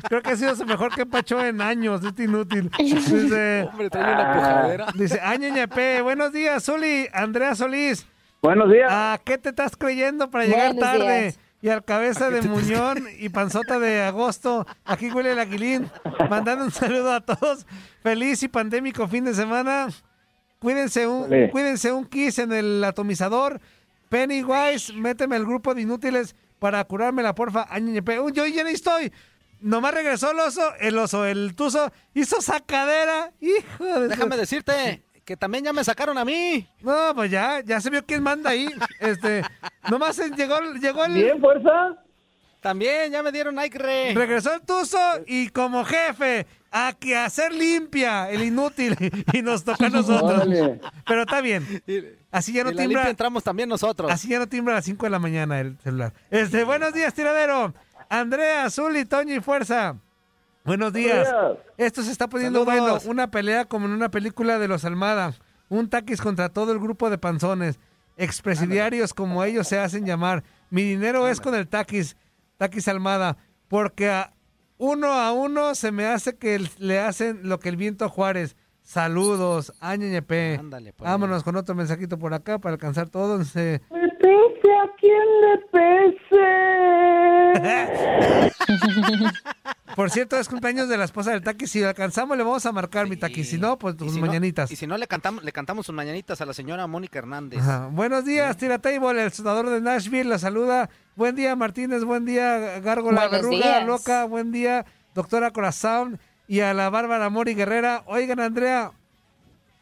Creo 0.08 0.22
que 0.22 0.30
ha 0.30 0.36
sido 0.36 0.54
su 0.54 0.64
mejor 0.64 0.94
que 0.94 1.04
Pacho 1.06 1.44
en 1.44 1.60
años, 1.60 2.04
este 2.04 2.24
inútil. 2.24 2.70
Dice, 2.78 3.66
Hombre, 3.68 3.90
trae 3.90 4.14
una 4.14 4.32
pujadera. 4.34 4.86
dice, 4.94 5.20
Año 5.20 5.48
ñepe, 5.48 6.00
buenos 6.02 6.32
días, 6.32 6.64
Zuli, 6.64 7.08
Andrea 7.12 7.54
Solís. 7.54 8.06
Buenos 8.42 8.72
días. 8.72 8.88
¿A 8.90 9.20
qué 9.22 9.36
te 9.38 9.50
estás 9.50 9.76
creyendo 9.76 10.30
para 10.30 10.44
llegar 10.44 10.74
Buenos 10.74 10.80
tarde? 10.80 11.20
días. 11.22 11.38
Y 11.62 11.68
al 11.68 11.84
cabeza 11.84 12.30
de 12.30 12.40
Muñón 12.40 13.06
y 13.18 13.28
panzota 13.28 13.78
de 13.78 14.00
agosto. 14.02 14.66
Aquí 14.84 15.10
huele 15.10 15.32
el 15.32 15.38
aguilín. 15.38 15.90
Mandando 16.30 16.64
un 16.64 16.70
saludo 16.70 17.12
a 17.12 17.20
todos. 17.20 17.66
Feliz 18.02 18.42
y 18.42 18.48
pandémico 18.48 19.06
fin 19.08 19.26
de 19.26 19.34
semana. 19.34 19.88
Cuídense 20.58 21.06
un, 21.06 21.22
Vale. 21.28 21.50
cuídense 21.50 21.92
un 21.92 22.06
kiss 22.06 22.38
en 22.38 22.52
el 22.52 22.82
atomizador. 22.82 23.60
Pennywise, 24.08 24.94
méteme 24.94 25.36
el 25.36 25.44
grupo 25.44 25.74
de 25.74 25.82
inútiles 25.82 26.34
para 26.58 26.82
curármela, 26.84 27.34
porfa. 27.34 27.66
Yo 28.32 28.46
ya 28.46 28.64
ni 28.64 28.70
estoy. 28.70 29.12
Nomás 29.60 29.92
regresó 29.92 30.30
el 30.30 30.40
oso, 30.40 30.74
el 30.80 30.96
oso, 30.98 31.26
el 31.26 31.54
tuzo, 31.54 31.92
hizo 32.14 32.40
sacadera. 32.40 33.32
Hijo 33.40 33.84
de 33.84 34.08
Déjame 34.08 34.38
decirte 34.38 35.02
que 35.30 35.36
también 35.36 35.62
ya 35.62 35.72
me 35.72 35.84
sacaron 35.84 36.18
a 36.18 36.24
mí. 36.24 36.66
No, 36.80 37.14
pues 37.14 37.30
ya, 37.30 37.60
ya 37.60 37.80
se 37.80 37.88
vio 37.88 38.04
quién 38.04 38.20
manda 38.20 38.50
ahí. 38.50 38.68
Este, 38.98 39.44
nomás 39.88 40.20
llegó, 40.36 40.58
llegó 40.82 41.04
el. 41.04 41.14
Bien, 41.14 41.40
fuerza. 41.40 41.96
También 42.60 43.12
ya 43.12 43.22
me 43.22 43.30
dieron 43.30 43.56
aire. 43.60 44.12
Regresó 44.12 44.52
el 44.54 44.62
Tuzo 44.62 44.98
y 45.28 45.50
como 45.50 45.84
jefe, 45.84 46.48
a 46.72 46.94
que 46.98 47.16
hacer 47.16 47.52
limpia, 47.54 48.28
el 48.28 48.42
inútil, 48.42 48.96
y 49.32 49.42
nos 49.42 49.62
toca 49.62 49.86
a 49.86 49.88
nosotros. 49.90 50.32
Órale. 50.48 50.80
Pero 51.06 51.20
está 51.20 51.40
bien. 51.40 51.80
Así 52.32 52.52
ya 52.52 52.64
no 52.64 52.72
y 52.72 52.74
la 52.74 52.80
limpia 52.82 52.96
timbra. 52.96 53.10
entramos 53.10 53.44
también 53.44 53.68
nosotros. 53.68 54.10
Así 54.10 54.26
ya 54.26 54.40
no 54.40 54.48
timbra 54.48 54.74
a 54.74 54.76
las 54.78 54.84
5 54.84 55.06
de 55.06 55.10
la 55.10 55.20
mañana 55.20 55.60
el 55.60 55.78
celular. 55.78 56.12
Este, 56.32 56.64
buenos 56.64 56.92
días, 56.92 57.14
tiradero. 57.14 57.72
Andrea, 58.08 58.68
Zuli, 58.68 59.04
Toño 59.04 59.36
y 59.36 59.38
Fuerza. 59.38 59.94
Buenos 60.64 60.92
días. 60.92 61.26
días. 61.28 61.52
Esto 61.78 62.02
se 62.02 62.12
está 62.12 62.28
poniendo 62.28 62.64
Saludos. 62.64 63.04
bueno. 63.04 63.10
Una 63.10 63.30
pelea 63.30 63.64
como 63.64 63.86
en 63.86 63.92
una 63.92 64.10
película 64.10 64.58
de 64.58 64.68
los 64.68 64.84
Almada. 64.84 65.34
Un 65.68 65.88
taquis 65.88 66.20
contra 66.20 66.48
todo 66.48 66.72
el 66.72 66.78
grupo 66.78 67.10
de 67.10 67.18
panzones. 67.18 67.78
Expresidiarios 68.16 69.14
como 69.14 69.42
ellos 69.44 69.66
se 69.68 69.78
hacen 69.78 70.04
llamar. 70.04 70.44
Mi 70.68 70.82
dinero 70.82 71.26
es 71.28 71.40
con 71.40 71.54
el 71.54 71.68
taquis. 71.68 72.16
Taquis 72.58 72.86
Almada. 72.88 73.36
Porque 73.68 74.10
a 74.10 74.32
uno 74.78 75.12
a 75.12 75.32
uno 75.32 75.74
se 75.74 75.92
me 75.92 76.06
hace 76.06 76.36
que 76.36 76.60
le 76.78 77.00
hacen 77.00 77.40
lo 77.48 77.58
que 77.60 77.68
el 77.70 77.76
viento 77.76 78.04
a 78.04 78.08
Juárez. 78.08 78.56
Saludos. 78.82 79.72
Ándale, 79.80 80.22
pues. 80.22 80.60
Vámonos 80.98 81.42
con 81.44 81.56
otro 81.56 81.74
mensajito 81.74 82.18
por 82.18 82.34
acá 82.34 82.58
para 82.58 82.74
alcanzar 82.74 83.08
todo. 83.08 83.42
Se- 83.44 83.80
Le 83.90 84.19
pese 84.30 84.70
a 84.72 84.86
quien 84.98 85.26
le 85.42 85.58
pese. 85.72 86.46
Por 89.96 90.10
cierto, 90.10 90.36
es 90.38 90.48
cumpleaños 90.48 90.88
de 90.88 90.96
la 90.96 91.04
esposa 91.04 91.32
del 91.32 91.42
Taquis. 91.42 91.70
Si 91.70 91.80
lo 91.80 91.88
alcanzamos, 91.88 92.36
le 92.36 92.44
vamos 92.44 92.64
a 92.64 92.72
marcar 92.72 93.08
mi 93.08 93.16
Taquis. 93.16 93.50
Si 93.50 93.58
no, 93.58 93.76
pues 93.78 93.96
tus 93.96 94.12
si 94.12 94.20
no- 94.20 94.26
mañanitas. 94.26 94.70
y 94.70 94.76
si 94.76 94.86
no, 94.86 94.96
le 94.96 95.06
cantamos, 95.08 95.42
le 95.42 95.52
cantamos 95.52 95.84
sus 95.86 95.94
mañanitas 95.94 96.40
a 96.40 96.46
la 96.46 96.54
señora 96.54 96.86
Mónica 96.86 97.18
Hernández. 97.18 97.60
Ajá. 97.60 97.88
Buenos 97.90 98.24
días, 98.24 98.56
Tira 98.56 98.78
Table, 98.78 99.22
el 99.22 99.32
sonador 99.32 99.68
de 99.68 99.80
Nashville, 99.80 100.28
la 100.28 100.38
saluda. 100.38 100.88
Buen 101.16 101.34
día, 101.34 101.56
Martínez, 101.56 102.04
buen 102.04 102.24
día, 102.24 102.78
Gárgola 102.80 103.28
Verruga. 103.28 103.80
Loca, 103.84 104.24
buen 104.24 104.52
día, 104.52 104.86
Doctora 105.14 105.50
Corazón 105.50 106.20
y 106.46 106.60
a 106.60 106.72
la 106.72 106.88
Bárbara 106.88 107.28
Mori 107.28 107.54
Guerrera. 107.54 108.04
Oigan, 108.06 108.38
Andrea, 108.40 108.92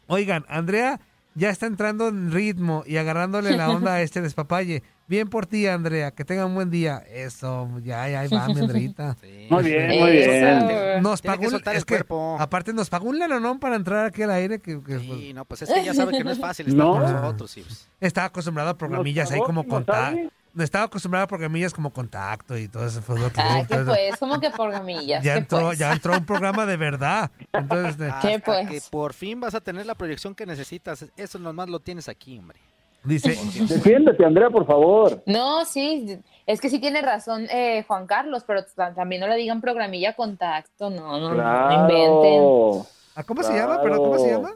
oigan, 0.07 0.43
Andrea 0.49 0.99
ya 1.39 1.49
está 1.49 1.65
entrando 1.65 2.09
en 2.09 2.31
ritmo 2.31 2.83
y 2.85 2.97
agarrándole 2.97 3.55
la 3.55 3.69
onda 3.69 3.93
a 3.95 4.01
este 4.01 4.21
despapalle. 4.21 4.83
Bien 5.07 5.27
por 5.27 5.47
ti, 5.47 5.65
Andrea, 5.65 6.11
que 6.11 6.23
tengan 6.23 6.47
un 6.47 6.55
buen 6.55 6.69
día. 6.69 6.97
Eso, 7.09 7.67
ya, 7.81 8.07
ya, 8.07 8.19
ahí 8.19 8.27
va, 8.29 8.47
mi 8.47 8.59
Andreita. 8.59 9.17
Muy 9.49 9.63
bien, 9.63 9.87
muy 9.99 10.11
bien. 10.11 11.01
Nos 11.01 11.21
pagó 11.23 11.47
un- 11.47 11.55
es 11.73 11.83
que, 11.85 11.95
cuerpo. 11.95 12.37
aparte 12.39 12.73
nos 12.73 12.89
pagó 12.91 13.09
un 13.09 13.17
lanonón 13.17 13.59
para 13.59 13.75
entrar 13.75 14.05
aquí 14.05 14.21
al 14.21 14.29
aire 14.31 14.59
que, 14.59 14.73
que, 14.83 14.99
pues, 14.99 15.01
Sí, 15.01 15.33
no, 15.33 15.45
pues 15.45 15.63
es 15.63 15.69
que 15.73 15.83
ya 15.83 15.93
sabe 15.95 16.11
que 16.15 16.23
no 16.23 16.29
es 16.31 16.39
fácil 16.39 16.67
estar 16.67 16.85
No. 16.85 16.91
con 16.93 17.01
nosotros. 17.11 17.49
sí, 17.49 17.63
pues. 17.65 17.89
estaba 17.99 18.27
acostumbrado 18.27 18.69
a 18.69 18.77
programillas 18.77 19.31
ahí 19.31 19.39
como 19.39 19.63
¿no 19.63 19.67
contacto. 19.69 20.03
sabe? 20.17 20.29
No 20.53 20.63
estaba 20.63 20.85
acostumbrado 20.85 21.25
a 21.25 21.27
programillas 21.27 21.73
como 21.73 21.91
contacto 21.91 22.57
y 22.57 22.67
todo 22.67 22.85
eso. 22.87 23.01
Fue 23.01 23.19
lo 23.19 23.31
que- 23.31 23.39
Ay, 23.41 23.65
¿qué 23.67 23.77
pues? 23.77 24.17
¿Cómo 24.17 24.39
que 24.39 24.49
por 24.49 24.71
gamillas? 24.71 25.23
ya 25.23 25.33
¿Qué 25.33 25.39
entró, 25.39 25.59
pues? 25.67 25.79
ya 25.79 25.91
entró 25.93 26.13
un 26.13 26.25
programa 26.25 26.65
de 26.65 26.75
verdad. 26.77 27.29
Entonces, 27.53 27.95
¿Qué 28.21 28.33
Hasta 28.35 28.39
pues? 28.45 28.69
que 28.69 28.81
por 28.89 29.13
fin 29.13 29.39
vas 29.39 29.53
a 29.55 29.61
tener 29.61 29.85
la 29.85 29.95
proyección 29.95 30.33
que 30.35 30.45
necesitas. 30.45 31.05
Eso 31.17 31.37
nomás 31.39 31.69
lo 31.69 31.79
tienes 31.79 32.09
aquí, 32.09 32.37
hombre. 32.39 32.59
Dice, 33.03 33.29
Defiéndete, 33.29 34.25
Andrea, 34.25 34.49
por 34.49 34.65
favor. 34.65 35.23
No, 35.25 35.63
sí, 35.63 36.19
es 36.45 36.59
que 36.59 36.69
sí 36.69 36.79
tiene 36.79 37.01
razón 37.01 37.45
eh, 37.49 37.85
Juan 37.87 38.05
Carlos, 38.07 38.43
pero 38.45 38.65
ta- 38.65 38.93
también 38.93 39.21
no 39.21 39.27
le 39.27 39.35
digan 39.37 39.61
programilla 39.61 40.15
contacto, 40.17 40.89
no, 40.89 41.17
no, 41.17 41.33
no 41.33 41.71
inventen. 41.73 42.39
Claro. 42.41 42.85
¿a 43.15 43.23
cómo 43.23 43.43
se 43.43 43.53
llama? 43.53 43.79
¿Pero 43.81 43.97
cómo 43.99 44.19
se 44.19 44.31
llama? 44.31 44.51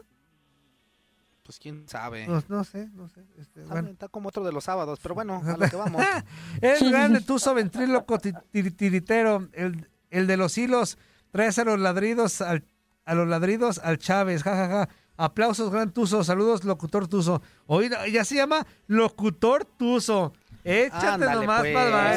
Pues 1.44 1.58
quién 1.58 1.86
sabe. 1.88 2.26
No, 2.26 2.42
no 2.48 2.64
sé, 2.64 2.88
no 2.94 3.06
sé. 3.08 3.20
este, 3.38 3.60
Está, 3.60 3.74
bueno. 3.74 3.90
está 3.90 4.08
como 4.08 4.30
otro 4.30 4.44
de 4.44 4.50
los 4.52 4.64
sábados, 4.64 4.98
pero 5.02 5.14
bueno, 5.14 5.42
a 5.44 5.56
lo 5.58 5.68
que 5.68 5.76
vamos. 5.76 6.02
El 6.62 6.90
grande 6.90 7.20
tuzo 7.20 7.52
ventríloco 7.52 8.18
ti- 8.18 8.32
tir- 8.50 8.74
tiritero, 8.74 9.46
el, 9.52 9.86
el 10.10 10.26
de 10.26 10.36
los 10.38 10.56
hilos, 10.56 10.96
traes 11.30 11.58
a 11.58 11.64
los 11.64 11.78
ladridos 11.78 12.40
al, 12.40 12.64
a 13.04 13.14
los 13.14 13.28
ladridos 13.28 13.78
al 13.78 13.98
Chávez, 13.98 14.42
jajaja. 14.42 14.88
Aplausos, 15.18 15.70
gran 15.70 15.92
tuzo, 15.92 16.24
saludos, 16.24 16.64
locutor 16.64 17.06
tuzo. 17.08 17.40
Hoy 17.66 17.88
ya 18.10 18.24
se 18.24 18.34
llama 18.36 18.66
locutor 18.88 19.64
tuzo. 19.64 20.32
Échate 20.64 21.06
Ándale, 21.06 21.34
nomás 21.42 21.60
pues. 21.60 21.74
para. 21.74 22.16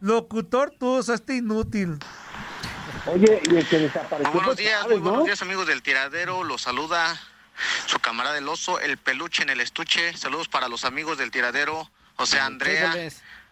Locutor 0.00 0.70
tuzo, 0.78 1.12
este 1.12 1.36
inútil. 1.36 1.98
Oye, 3.06 3.40
y 3.50 3.54
el 3.56 3.68
que 3.68 3.78
desapareció 3.80 4.32
Muy 4.32 4.40
buenos 4.40 4.56
días, 4.56 4.80
Chávez, 4.82 4.96
muy 4.98 5.02
buenos 5.02 5.18
¿no? 5.20 5.24
días 5.26 5.42
amigos 5.42 5.66
del 5.66 5.82
tiradero, 5.82 6.42
los 6.42 6.62
saluda 6.62 7.14
su 7.86 7.98
camarada 8.00 8.34
del 8.34 8.48
oso, 8.48 8.80
el 8.80 8.96
peluche 8.98 9.42
en 9.42 9.50
el 9.50 9.60
estuche, 9.60 10.16
saludos 10.16 10.48
para 10.48 10.68
los 10.68 10.84
amigos 10.84 11.18
del 11.18 11.30
tiradero, 11.30 11.90
o 12.16 12.26
sea, 12.26 12.46
Andrea. 12.46 12.94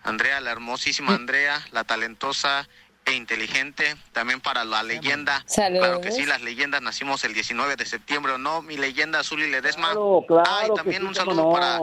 Andrea, 0.02 0.40
la 0.40 0.50
hermosísima 0.50 1.14
Andrea, 1.14 1.62
la 1.72 1.84
talentosa 1.84 2.66
e 3.04 3.12
inteligente, 3.12 3.96
también 4.12 4.40
para 4.40 4.64
la 4.64 4.82
leyenda, 4.82 5.42
Saludos. 5.46 5.80
claro 5.86 6.00
que 6.00 6.10
sí, 6.12 6.24
las 6.24 6.40
leyendas 6.42 6.80
nacimos 6.80 7.22
el 7.24 7.34
19 7.34 7.76
de 7.76 7.84
septiembre, 7.84 8.32
¿o 8.32 8.38
no? 8.38 8.62
Mi 8.62 8.76
leyenda 8.78 9.20
Azul 9.20 9.42
y 9.42 9.50
Ledesma. 9.50 9.88
Claro, 9.88 10.24
claro 10.26 10.44
Ah, 10.48 10.66
y 10.70 10.74
también 10.74 11.02
sí, 11.02 11.08
un 11.08 11.14
saludo 11.14 11.42
no. 11.44 11.52
para 11.52 11.78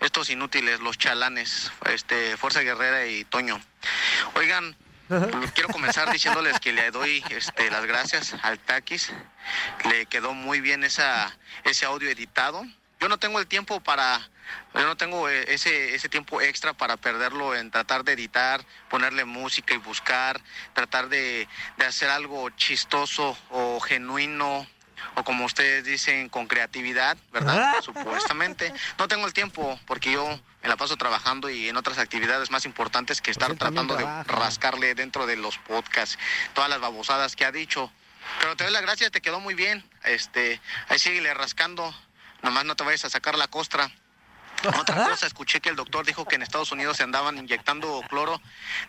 estos 0.00 0.28
inútiles, 0.30 0.80
los 0.80 0.98
chalanes, 0.98 1.70
este, 1.90 2.36
Fuerza 2.36 2.60
Guerrera 2.60 3.06
y 3.06 3.24
Toño. 3.24 3.58
Oigan, 4.34 4.76
quiero 5.54 5.68
comenzar 5.70 6.10
diciéndoles 6.10 6.58
que 6.60 6.72
le 6.72 6.90
doy 6.90 7.22
este, 7.30 7.70
las 7.70 7.84
gracias 7.86 8.34
al 8.42 8.58
Taquis. 8.58 9.12
Le 9.90 10.06
quedó 10.06 10.34
muy 10.34 10.60
bien 10.60 10.84
esa, 10.84 11.36
ese 11.64 11.86
audio 11.86 12.10
editado. 12.10 12.64
Yo 13.00 13.08
no 13.08 13.18
tengo 13.18 13.40
el 13.40 13.46
tiempo 13.46 13.80
para, 13.80 14.20
yo 14.74 14.86
no 14.86 14.96
tengo 14.96 15.28
eh, 15.28 15.44
ese, 15.48 15.94
ese 15.94 16.08
tiempo 16.08 16.40
extra 16.40 16.72
para 16.72 16.96
perderlo 16.96 17.54
en 17.54 17.70
tratar 17.70 18.04
de 18.04 18.12
editar, 18.12 18.64
ponerle 18.88 19.24
música 19.24 19.74
y 19.74 19.78
buscar, 19.78 20.40
tratar 20.72 21.08
de 21.08 21.48
hacer 21.84 22.10
algo 22.10 22.48
chistoso 22.50 23.36
o 23.50 23.80
genuino 23.80 24.66
o 25.14 25.24
como 25.24 25.44
ustedes 25.44 25.84
dicen, 25.84 26.28
con 26.28 26.46
creatividad, 26.46 27.16
¿verdad? 27.32 27.80
Supuestamente. 27.82 28.72
No 28.98 29.08
tengo 29.08 29.26
el 29.26 29.32
tiempo 29.32 29.78
porque 29.86 30.12
yo 30.12 30.40
me 30.62 30.68
la 30.68 30.76
paso 30.76 30.96
trabajando 30.96 31.50
y 31.50 31.68
en 31.68 31.76
otras 31.76 31.98
actividades 31.98 32.50
más 32.50 32.64
importantes 32.64 33.20
que 33.20 33.30
estar 33.30 33.50
él 33.50 33.58
también 33.58 33.86
tratando 33.86 34.06
de 34.06 34.24
rascarle 34.24 34.94
dentro 34.94 35.26
de 35.26 35.36
los 35.36 35.58
podcasts, 35.58 36.18
todas 36.54 36.70
las 36.70 36.80
babosadas 36.80 37.36
que 37.36 37.44
ha 37.44 37.52
dicho. 37.52 37.90
Pero 38.40 38.56
te 38.56 38.64
doy 38.64 38.72
las 38.72 38.82
gracias, 38.82 39.10
te 39.10 39.20
quedó 39.20 39.40
muy 39.40 39.54
bien. 39.54 39.84
Este, 40.04 40.60
ahí 40.88 40.98
síguele 40.98 41.34
rascando. 41.34 41.94
Nomás 42.42 42.64
no 42.64 42.76
te 42.76 42.84
vayas 42.84 43.04
a 43.04 43.10
sacar 43.10 43.36
la 43.36 43.48
costra. 43.48 43.90
Otra 44.68 45.08
cosa, 45.10 45.26
escuché 45.26 45.60
que 45.60 45.68
el 45.68 45.76
doctor 45.76 46.04
dijo 46.06 46.24
que 46.26 46.36
en 46.36 46.42
Estados 46.42 46.72
Unidos 46.72 46.96
se 46.96 47.02
andaban 47.02 47.38
inyectando 47.38 48.02
cloro. 48.08 48.40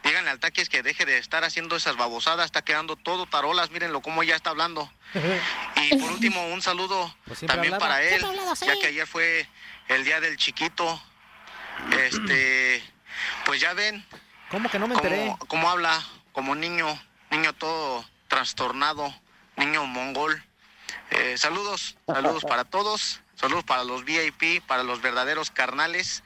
Díganle 0.04 0.30
al 0.32 0.40
Taquis 0.40 0.70
que 0.70 0.84
deje 0.84 1.06
de 1.06 1.18
estar 1.18 1.44
haciendo 1.44 1.76
esas 1.76 1.96
babosadas, 1.98 2.46
está 2.46 2.64
quedando 2.64 2.96
todo 2.96 3.26
tarolas, 3.26 3.72
mírenlo 3.72 4.02
cómo 4.02 4.24
ya 4.24 4.36
está 4.36 4.52
hablando. 4.52 4.92
Y 5.76 5.96
por 5.98 6.12
último, 6.12 6.48
un 6.48 6.62
saludo 6.62 7.14
Pues 7.26 7.40
también 7.42 7.74
hablaba. 7.74 7.80
para 7.80 8.04
él, 8.04 8.24
ya 8.66 8.80
que 8.80 8.88
ayer 8.88 9.06
fue 9.08 9.48
el 9.90 10.06
día 10.06 10.20
del 10.22 10.38
chiquito. 10.38 11.02
Este, 11.92 12.84
pues 13.46 13.60
ya 13.60 13.74
ven 13.74 14.06
¿Cómo 14.50 14.70
que 14.70 14.78
no 14.80 14.88
me 14.88 14.94
enteré? 14.96 15.18
cómo, 15.26 15.38
cómo 15.48 15.70
habla, 15.70 16.04
como 16.32 16.54
niño, 16.56 16.88
niño 17.32 17.54
todo 17.54 18.06
trastornado, 18.28 19.14
niño 19.58 19.86
mongol. 19.86 20.44
Eh, 21.10 21.36
saludos, 21.38 21.98
saludos 22.08 22.44
para 22.44 22.64
todos, 22.64 23.22
saludos 23.44 23.66
para 23.66 23.84
los 23.84 24.06
VIP, 24.06 24.66
para 24.66 24.84
los 24.84 25.02
verdaderos 25.02 25.52
carnales. 25.52 26.24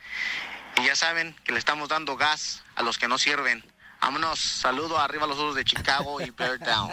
Y 0.80 0.86
ya 0.86 0.96
saben 0.96 1.36
que 1.44 1.52
le 1.52 1.58
estamos 1.58 1.90
dando 1.90 2.16
gas 2.16 2.64
a 2.76 2.84
los 2.84 3.00
que 3.00 3.08
no 3.08 3.18
sirven. 3.18 3.66
Vámonos, 4.00 4.38
saludo 4.40 5.00
arriba 5.00 5.24
a 5.24 5.28
los 5.28 5.40
osos 5.40 5.56
de 5.56 5.66
Chicago 5.66 6.22
y 6.22 6.30
Bear 6.30 6.60
Down. 6.60 6.92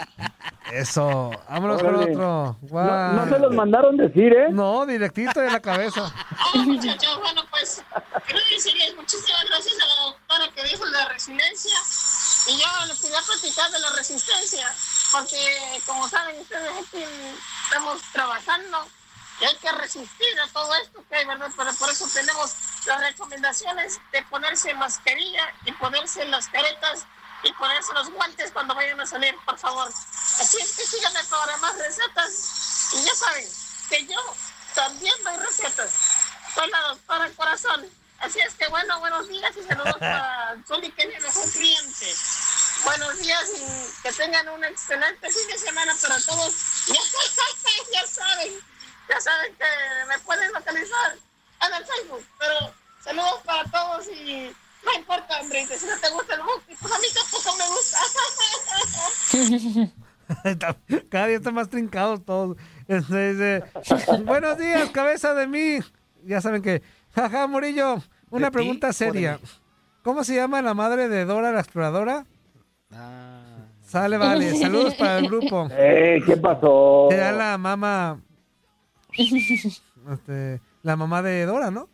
Eso, 0.73 1.31
vámonos 1.51 1.83
con 1.83 1.95
otro. 1.97 2.57
No, 2.63 3.13
no 3.13 3.29
se 3.29 3.39
los 3.39 3.55
mandaron 3.55 3.99
decir, 3.99 4.33
¿eh? 4.33 4.47
No, 4.51 4.87
directito 4.87 5.39
de 5.41 5.51
la 5.51 5.61
cabeza. 5.61 6.11
Hola 6.55 6.65
muchachos, 6.65 7.21
bueno 7.21 7.43
pues 7.51 7.83
quiero 8.25 8.41
decirles 8.51 8.97
muchísimas 8.97 9.45
gracias 9.45 9.75
a 9.75 9.87
la 9.87 10.03
doctora 10.07 10.49
que 10.55 10.65
dijo 10.65 10.87
la 10.87 11.07
resiliencia 11.11 11.77
y 12.49 12.57
yo 12.57 12.87
les 12.87 12.99
quería 12.99 13.21
platicar 13.21 13.71
de 13.71 13.79
la 13.79 13.91
resistencia 13.91 14.75
porque 15.13 15.83
como 15.85 16.09
saben 16.09 16.41
ustedes 16.41 16.71
aquí 16.71 17.05
estamos 17.69 18.01
trabajando 18.13 18.87
y 19.41 19.45
hay 19.45 19.57
que 19.57 19.73
resistir 19.73 20.41
a 20.41 20.49
todo 20.49 20.75
esto 20.77 21.05
que 21.09 21.17
hay, 21.17 21.27
¿verdad? 21.27 21.51
Pero 21.57 21.75
por 21.75 21.91
eso 21.91 22.07
tenemos 22.13 22.55
las 22.87 23.01
recomendaciones 23.01 24.01
de 24.13 24.23
ponerse 24.25 24.75
mascarilla 24.75 25.53
y 25.65 25.73
ponerse 25.73 26.25
las 26.27 26.49
caretas 26.49 27.07
y 27.43 27.53
ponerse 27.55 27.93
los 27.95 28.11
guantes 28.11 28.51
cuando 28.53 28.75
vayan 28.75 29.01
a 29.01 29.07
salir, 29.07 29.35
por 29.45 29.59
favor. 29.59 29.89
Así 29.89 30.57
es 30.61 30.77
que 30.77 30.87
síganme 30.87 31.23
para 31.25 31.57
más 31.59 31.77
recetas 31.77 32.93
y 32.93 33.05
ya 33.05 33.15
saben 33.15 33.49
que 33.89 34.07
yo 34.07 34.37
también 34.75 35.15
doy 35.25 35.37
recetas. 35.37 35.93
Soy 36.55 36.71
la 36.71 36.81
doctora 36.81 37.31
Corazón. 37.37 37.91
Así 38.21 38.41
es 38.41 38.55
que 38.55 38.69
bueno, 38.69 39.01
buenos 39.01 39.29
días 39.29 39.53
y 39.57 39.63
saludos 39.67 39.97
para 39.99 40.57
que 40.67 41.03
es 41.03 41.09
mi 41.09 41.21
mejor 41.21 41.51
cliente. 41.53 42.15
Buenos 42.85 43.19
días 43.19 43.51
y 43.57 44.03
que 44.03 44.13
tengan 44.13 44.49
un 44.49 44.65
excelente 44.65 45.31
fin 45.31 45.49
de 45.49 45.59
semana 45.59 45.95
para 46.01 46.21
todos. 46.21 46.55
Ya 47.93 48.07
saben, 48.07 48.61
ya 49.09 49.21
saben 49.21 49.55
que 49.55 49.65
me 50.09 50.19
pueden 50.21 50.53
localizar 50.53 51.15
en 51.67 51.75
el 51.75 51.85
Facebook, 51.85 52.25
pero 52.39 52.75
saludos 53.01 53.41
para 53.45 53.65
todos 53.65 54.09
y 54.09 54.51
no 54.85 54.93
importa, 54.99 55.41
hombre, 55.41 55.67
que 55.67 55.79
si 55.79 55.87
no 55.87 55.99
te 55.99 56.11
gusta 56.11 56.35
el 56.35 56.43
buque, 56.43 56.77
pues 56.81 56.93
a 56.93 56.99
mí 56.99 57.07
tampoco 57.15 57.57
me 57.57 57.67
gusta. 57.69 57.99
Cada 61.11 61.27
día 61.27 61.37
están 61.37 61.55
más 61.55 61.69
trincados 61.69 62.25
todos. 62.25 62.57
Este, 62.89 63.33
dice, 63.33 63.65
Buenos 64.25 64.59
días, 64.59 64.91
cabeza 64.91 65.35
de 65.35 65.47
mí. 65.47 65.79
Ya 66.25 66.41
saben 66.41 66.63
que, 66.63 66.83
jaja, 67.15 67.47
Murillo, 67.47 68.03
una 68.31 68.47
¿De 68.47 68.51
ti 68.51 68.55
pregunta 68.55 68.93
seria. 68.93 69.39
¿Cómo 70.03 70.25
se 70.25 70.35
llama 70.35 70.61
la 70.61 70.75
madre 70.75 71.09
de 71.09 71.25
Dora 71.25 71.53
la 71.53 71.61
exploradora? 71.61 72.27
Ah, 72.93 73.41
Sale, 73.87 74.19
vale. 74.19 74.55
Saludos 74.61 74.95
para 74.95 75.19
el 75.19 75.29
grupo. 75.29 75.69
Eh, 75.71 76.21
¿qué 76.27 76.37
pasó? 76.37 77.09
Será 77.11 77.33
la 77.33 77.57
mamá. 77.59 78.21
este, 80.13 80.61
la 80.83 80.97
mamá 80.97 81.23
de 81.23 81.47
Dora, 81.47 81.71
¿no? 81.71 81.89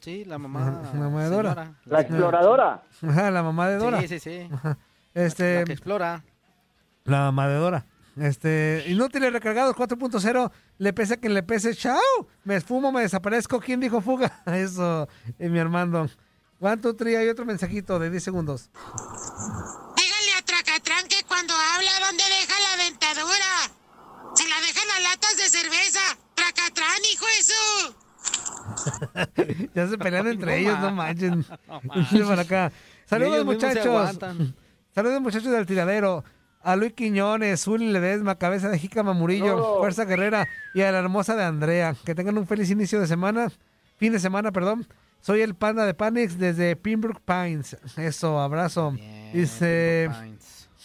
sí, 0.00 0.24
la 0.24 0.38
mamá. 0.38 0.82
La 0.94 1.00
mamá 1.00 1.24
de 1.24 1.30
Dora. 1.30 1.54
señora. 1.54 1.74
La 1.84 2.00
exploradora. 2.00 2.82
Ajá, 3.02 3.30
la 3.30 3.42
mamá 3.42 3.68
de 3.68 3.76
Dora. 3.76 4.00
Sí, 4.02 4.08
sí, 4.08 4.20
sí. 4.20 4.48
Ajá. 4.52 4.78
Este, 5.14 5.60
La 5.60 5.64
que 5.64 5.72
explora. 5.72 6.24
La 7.04 7.18
mamá 7.20 7.48
de 7.48 7.54
Dora. 7.56 7.86
Este, 8.16 8.84
inútiles 8.86 9.32
recargados 9.32 9.74
4.0. 9.74 10.50
Le 10.78 10.92
pese 10.92 11.14
a 11.14 11.16
quien 11.16 11.34
le 11.34 11.42
pese. 11.42 11.74
¡Chao! 11.74 11.98
Me 12.44 12.56
esfumo, 12.56 12.92
me 12.92 13.02
desaparezco. 13.02 13.60
¿Quién 13.60 13.80
dijo 13.80 14.00
fuga? 14.00 14.42
Eso, 14.46 15.08
eh, 15.38 15.48
mi 15.48 15.58
Armando. 15.58 16.08
One, 16.60 16.76
two, 16.78 16.94
three, 16.94 17.16
hay 17.16 17.28
otro 17.28 17.44
mensajito 17.44 17.98
de 17.98 18.08
10 18.08 18.22
segundos. 18.22 18.70
Díganle 19.96 20.32
a 20.38 20.42
Tracatrán 20.44 21.06
que 21.08 21.22
cuando 21.26 21.52
habla, 21.52 21.90
¿dónde 22.06 22.24
deja 22.24 22.54
la 22.60 22.84
dentadura? 22.84 23.50
Si 24.34 24.48
la 24.48 24.60
dejan 24.60 24.90
a 24.96 25.00
latas 25.00 25.36
de 25.36 25.48
cerveza. 25.50 26.00
Tracatrán, 26.54 27.00
hijo 27.12 27.26
eso. 27.40 27.96
ya 29.74 29.88
se 29.88 29.98
pelean 29.98 30.26
entre 30.28 30.46
no 30.46 30.52
ellos, 30.52 30.80
no 30.80 30.90
manchen. 30.92 31.44
no 32.12 32.32
acá. 32.40 32.72
Saludos, 33.04 33.44
muchachos. 33.44 34.18
Saludos, 34.94 35.20
muchachos 35.20 35.50
del 35.52 35.66
tiradero. 35.66 36.24
A 36.62 36.74
Luis 36.74 36.92
Quiñones, 36.94 37.62
Zuli 37.62 37.92
Ledesma, 37.92 38.38
Cabeza 38.38 38.68
de 38.68 38.78
Jícama 38.78 39.12
Murillo, 39.12 39.56
No. 39.56 39.78
Fuerza 39.78 40.04
Guerrera 40.04 40.48
y 40.74 40.82
a 40.82 40.90
la 40.90 40.98
hermosa 40.98 41.36
de 41.36 41.44
Andrea. 41.44 41.94
Que 42.04 42.14
tengan 42.14 42.36
un 42.38 42.46
feliz 42.46 42.70
inicio 42.70 43.00
de 43.00 43.06
semana. 43.06 43.52
Fin 43.96 44.12
de 44.12 44.18
semana, 44.18 44.50
perdón. 44.50 44.86
Soy 45.20 45.42
el 45.42 45.54
panda 45.54 45.86
de 45.86 45.94
Panix 45.94 46.38
desde 46.38 46.74
Pembroke 46.74 47.20
Pines. 47.24 47.76
Eso, 47.96 48.40
abrazo. 48.40 48.92
Bien, 48.92 49.32
Dice. 49.32 50.10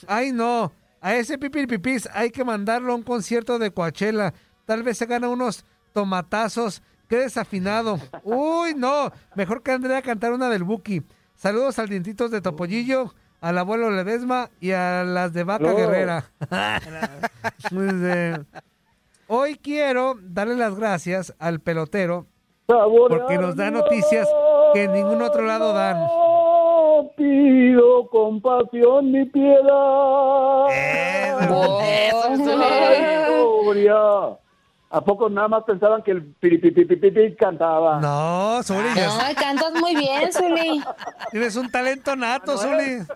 Ay, 0.07 0.31
no. 0.31 0.71
A 1.01 1.15
ese 1.15 1.39
Pipi 1.39 1.65
Pipis 1.65 2.07
hay 2.13 2.29
que 2.29 2.45
mandarlo 2.45 2.93
a 2.93 2.95
un 2.95 3.01
concierto 3.01 3.57
de 3.57 3.71
Coachella. 3.71 4.33
Tal 4.71 4.83
vez 4.83 4.97
se 4.97 5.05
gana 5.05 5.27
unos 5.27 5.65
tomatazos. 5.91 6.81
Qué 7.09 7.17
desafinado. 7.17 7.99
Uy, 8.23 8.73
no. 8.73 9.11
Mejor 9.35 9.63
que 9.63 9.73
Andrea 9.73 10.01
cantar 10.01 10.31
una 10.31 10.47
del 10.47 10.63
Buki. 10.63 11.03
Saludos 11.35 11.77
al 11.77 11.89
Dientitos 11.89 12.31
de 12.31 12.39
Topollillo, 12.39 13.13
al 13.41 13.57
abuelo 13.57 13.91
Ledesma 13.91 14.49
y 14.61 14.71
a 14.71 15.03
las 15.03 15.33
de 15.33 15.43
Vaca 15.43 15.65
No. 15.65 15.75
Guerrera. 15.75 16.23
Hoy 19.27 19.55
quiero 19.57 20.15
darle 20.21 20.55
las 20.55 20.73
gracias 20.75 21.35
al 21.37 21.59
pelotero 21.59 22.27
porque 22.65 23.37
nos 23.37 23.57
da 23.57 23.71
noticias 23.71 24.25
que 24.73 24.83
en 24.83 24.93
ningún 24.93 25.21
otro 25.21 25.41
lado 25.41 25.73
dan. 25.73 25.97
Pido 27.17 28.07
compasión 28.07 29.11
ni 29.11 29.25
piedad. 29.25 30.67
Ay, 30.69 31.45
Gloria. 33.65 34.40
¿A 34.93 34.99
poco 35.01 35.29
nada 35.29 35.47
más 35.47 35.63
pensaban 35.63 36.03
que 36.03 36.11
el 36.11 36.33
piripipipipi 36.33 37.33
cantaba? 37.37 38.01
No, 38.01 38.61
Zuli. 38.61 38.89
Ay, 39.21 39.33
cantas 39.35 39.71
muy 39.79 39.95
bien, 39.95 40.33
Zuli. 40.33 40.83
Tienes 41.31 41.55
un 41.55 41.71
talento 41.71 42.13
nato, 42.15 42.57
Zuli. 42.57 42.99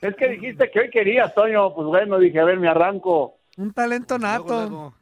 Es 0.00 0.16
que 0.16 0.28
dijiste 0.28 0.70
que 0.70 0.80
hoy 0.80 0.90
querías, 0.90 1.34
Toño. 1.34 1.74
Pues 1.74 1.86
bueno, 1.86 2.18
dije, 2.18 2.40
a 2.40 2.44
ver, 2.44 2.58
me 2.58 2.68
arranco. 2.68 3.36
Un 3.58 3.70
talento 3.72 4.18
nato. 4.18 4.94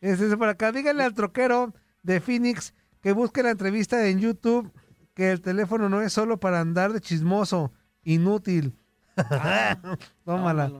Es 0.00 0.20
ese 0.20 0.38
por 0.38 0.48
acá. 0.48 0.72
Díganle 0.72 1.04
al 1.04 1.12
troquero 1.12 1.74
de 2.02 2.18
Phoenix 2.20 2.74
que 3.02 3.12
busque 3.12 3.42
la 3.42 3.50
entrevista 3.50 4.06
en 4.08 4.20
YouTube, 4.20 4.72
que 5.14 5.32
el 5.32 5.42
teléfono 5.42 5.90
no 5.90 6.00
es 6.00 6.14
solo 6.14 6.38
para 6.38 6.60
andar 6.60 6.94
de 6.94 7.00
chismoso, 7.00 7.72
inútil. 8.04 8.74
Tómala. 10.24 10.70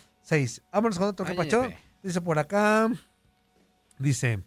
Vámonos 0.72 0.98
con 1.00 1.08
otro 1.10 1.26
que 1.26 1.34
pachón. 1.34 1.74
Dice 2.02 2.22
por 2.22 2.40
acá. 2.40 2.90
Dice. 4.00 4.40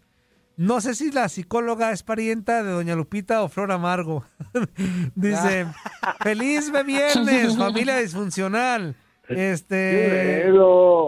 No 0.57 0.81
sé 0.81 0.95
si 0.95 1.11
la 1.13 1.29
psicóloga 1.29 1.93
es 1.93 2.03
parienta 2.03 2.63
de 2.63 2.71
Doña 2.73 2.95
Lupita 2.97 3.43
o 3.43 3.49
Flor 3.49 3.71
Amargo. 3.73 4.25
Dice, 5.15 5.67
feliz 6.23 6.73
de 6.73 6.83
viernes, 6.83 7.57
familia 7.57 7.99
disfuncional. 7.99 8.95
Este, 9.29 10.47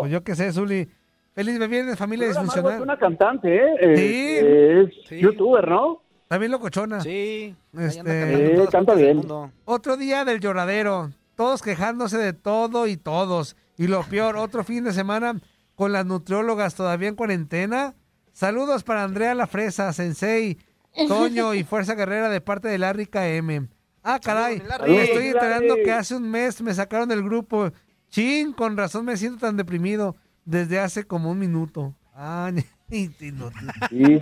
pues 0.00 0.10
yo 0.12 0.22
qué 0.22 0.34
sé, 0.34 0.52
Zuli. 0.52 0.88
Feliz 1.34 1.58
viernes, 1.68 1.96
familia 1.96 2.26
Flor 2.28 2.38
Amargo 2.38 2.52
disfuncional. 2.52 2.74
Es 2.78 2.82
una 2.82 2.98
cantante, 2.98 3.56
¿eh? 3.56 3.70
Eh, 3.80 3.96
Sí. 3.96 4.46
eh, 4.46 4.82
Es 4.82 5.08
Sí. 5.08 5.18
youtuber, 5.20 5.66
¿no? 5.66 6.02
También 6.28 6.52
locochona. 6.52 7.00
Sí. 7.00 7.56
Este, 7.78 8.56
Sí, 8.56 8.66
canta 8.70 8.94
bien. 8.94 9.22
Otro 9.64 9.96
día 9.96 10.26
del 10.26 10.40
lloradero. 10.40 11.10
Todos 11.36 11.62
quejándose 11.62 12.18
de 12.18 12.34
todo 12.34 12.86
y 12.86 12.98
todos. 12.98 13.56
Y 13.78 13.86
lo 13.86 14.02
peor, 14.02 14.36
otro 14.36 14.62
fin 14.64 14.84
de 14.84 14.92
semana 14.92 15.40
con 15.74 15.92
las 15.92 16.04
nutriólogas 16.04 16.74
todavía 16.74 17.08
en 17.08 17.14
cuarentena. 17.14 17.94
Saludos 18.32 18.82
para 18.84 19.04
Andrea 19.04 19.34
La 19.34 19.46
Fresa, 19.46 19.92
Sensei, 19.92 20.58
Toño 21.06 21.54
y 21.54 21.64
Fuerza 21.64 21.94
Guerrera 21.94 22.28
de 22.28 22.40
parte 22.40 22.68
de 22.68 22.76
Larry 22.78 23.06
KM. 23.06 23.68
Ah, 24.02 24.18
caray. 24.22 24.58
Larry. 24.58 24.92
Me 24.92 25.02
estoy 25.04 25.26
enterando 25.28 25.76
que 25.84 25.92
hace 25.92 26.14
un 26.16 26.28
mes 26.30 26.60
me 26.60 26.74
sacaron 26.74 27.08
del 27.08 27.22
grupo. 27.22 27.70
Chin, 28.10 28.52
con 28.52 28.76
razón 28.76 29.04
me 29.04 29.16
siento 29.16 29.38
tan 29.46 29.56
deprimido 29.56 30.16
desde 30.44 30.80
hace 30.80 31.04
como 31.04 31.30
un 31.30 31.38
minuto. 31.38 31.94
Ah, 32.14 32.50
ni- 32.88 33.10
ni- 33.20 33.30
no-. 33.32 33.50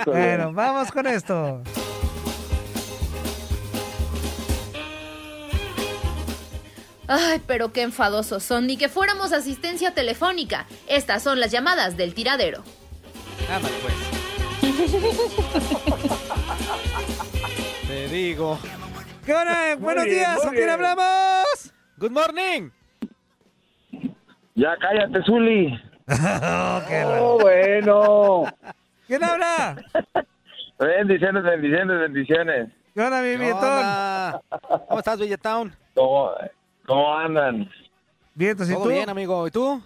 Bueno, 0.04 0.52
vamos 0.52 0.90
con 0.92 1.06
esto. 1.06 1.62
Ay, 7.08 7.40
pero 7.46 7.72
qué 7.72 7.82
enfadosos 7.82 8.42
son, 8.42 8.66
ni 8.66 8.76
que 8.76 8.88
fuéramos 8.88 9.32
asistencia 9.32 9.94
telefónica. 9.94 10.66
Estas 10.88 11.22
son 11.22 11.38
las 11.38 11.52
llamadas 11.52 11.96
del 11.96 12.14
tiradero. 12.14 12.64
Ándale, 13.50 13.76
pues. 13.82 13.94
Te 17.86 18.08
digo. 18.08 18.58
¿Qué 19.24 19.32
hora? 19.34 19.76
Buenos 19.76 20.04
bien, 20.04 20.16
días, 20.16 20.40
¿con 20.40 20.54
quién 20.54 20.68
hablamos? 20.68 21.72
Good 21.98 22.10
morning. 22.10 22.70
Ya 24.54 24.76
cállate, 24.80 25.22
Zuli. 25.24 25.80
Oh, 27.18 27.38
bueno. 27.40 28.44
¿Quién 29.06 29.24
habla? 29.24 29.76
Bendiciones, 30.78 31.42
bendiciones, 31.42 32.00
bendiciones. 32.00 32.68
¿Qué 32.94 33.00
onda, 33.00 33.22
mi. 33.22 33.36
¿Cómo 34.88 34.98
estás, 34.98 35.18
Villetown? 35.18 35.74
¿Cómo, 35.94 36.30
cómo 36.86 37.14
andan? 37.16 37.68
Bien, 38.34 38.56
¿y 38.60 38.72
Todo 38.72 38.82
tú? 38.84 38.88
bien, 38.90 39.08
amigo. 39.08 39.46
¿Y 39.46 39.50
tú? 39.50 39.82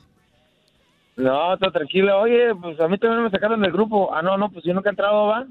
No, 1.17 1.57
todo 1.59 1.71
tranquilo. 1.73 2.21
Oye, 2.21 2.55
pues 2.61 2.81
a 2.81 2.89
mí 2.89 2.99
también 2.99 3.25
me 3.25 3.31
sacaron 3.31 3.61
del 3.61 3.73
grupo. 3.73 4.13
Ah, 4.15 4.23
no, 4.23 4.37
no, 4.39 4.51
pues 4.51 4.65
yo 4.65 4.73
nunca 4.75 4.89
he 4.89 4.93
entrado, 4.93 5.27
¿va? 5.27 5.47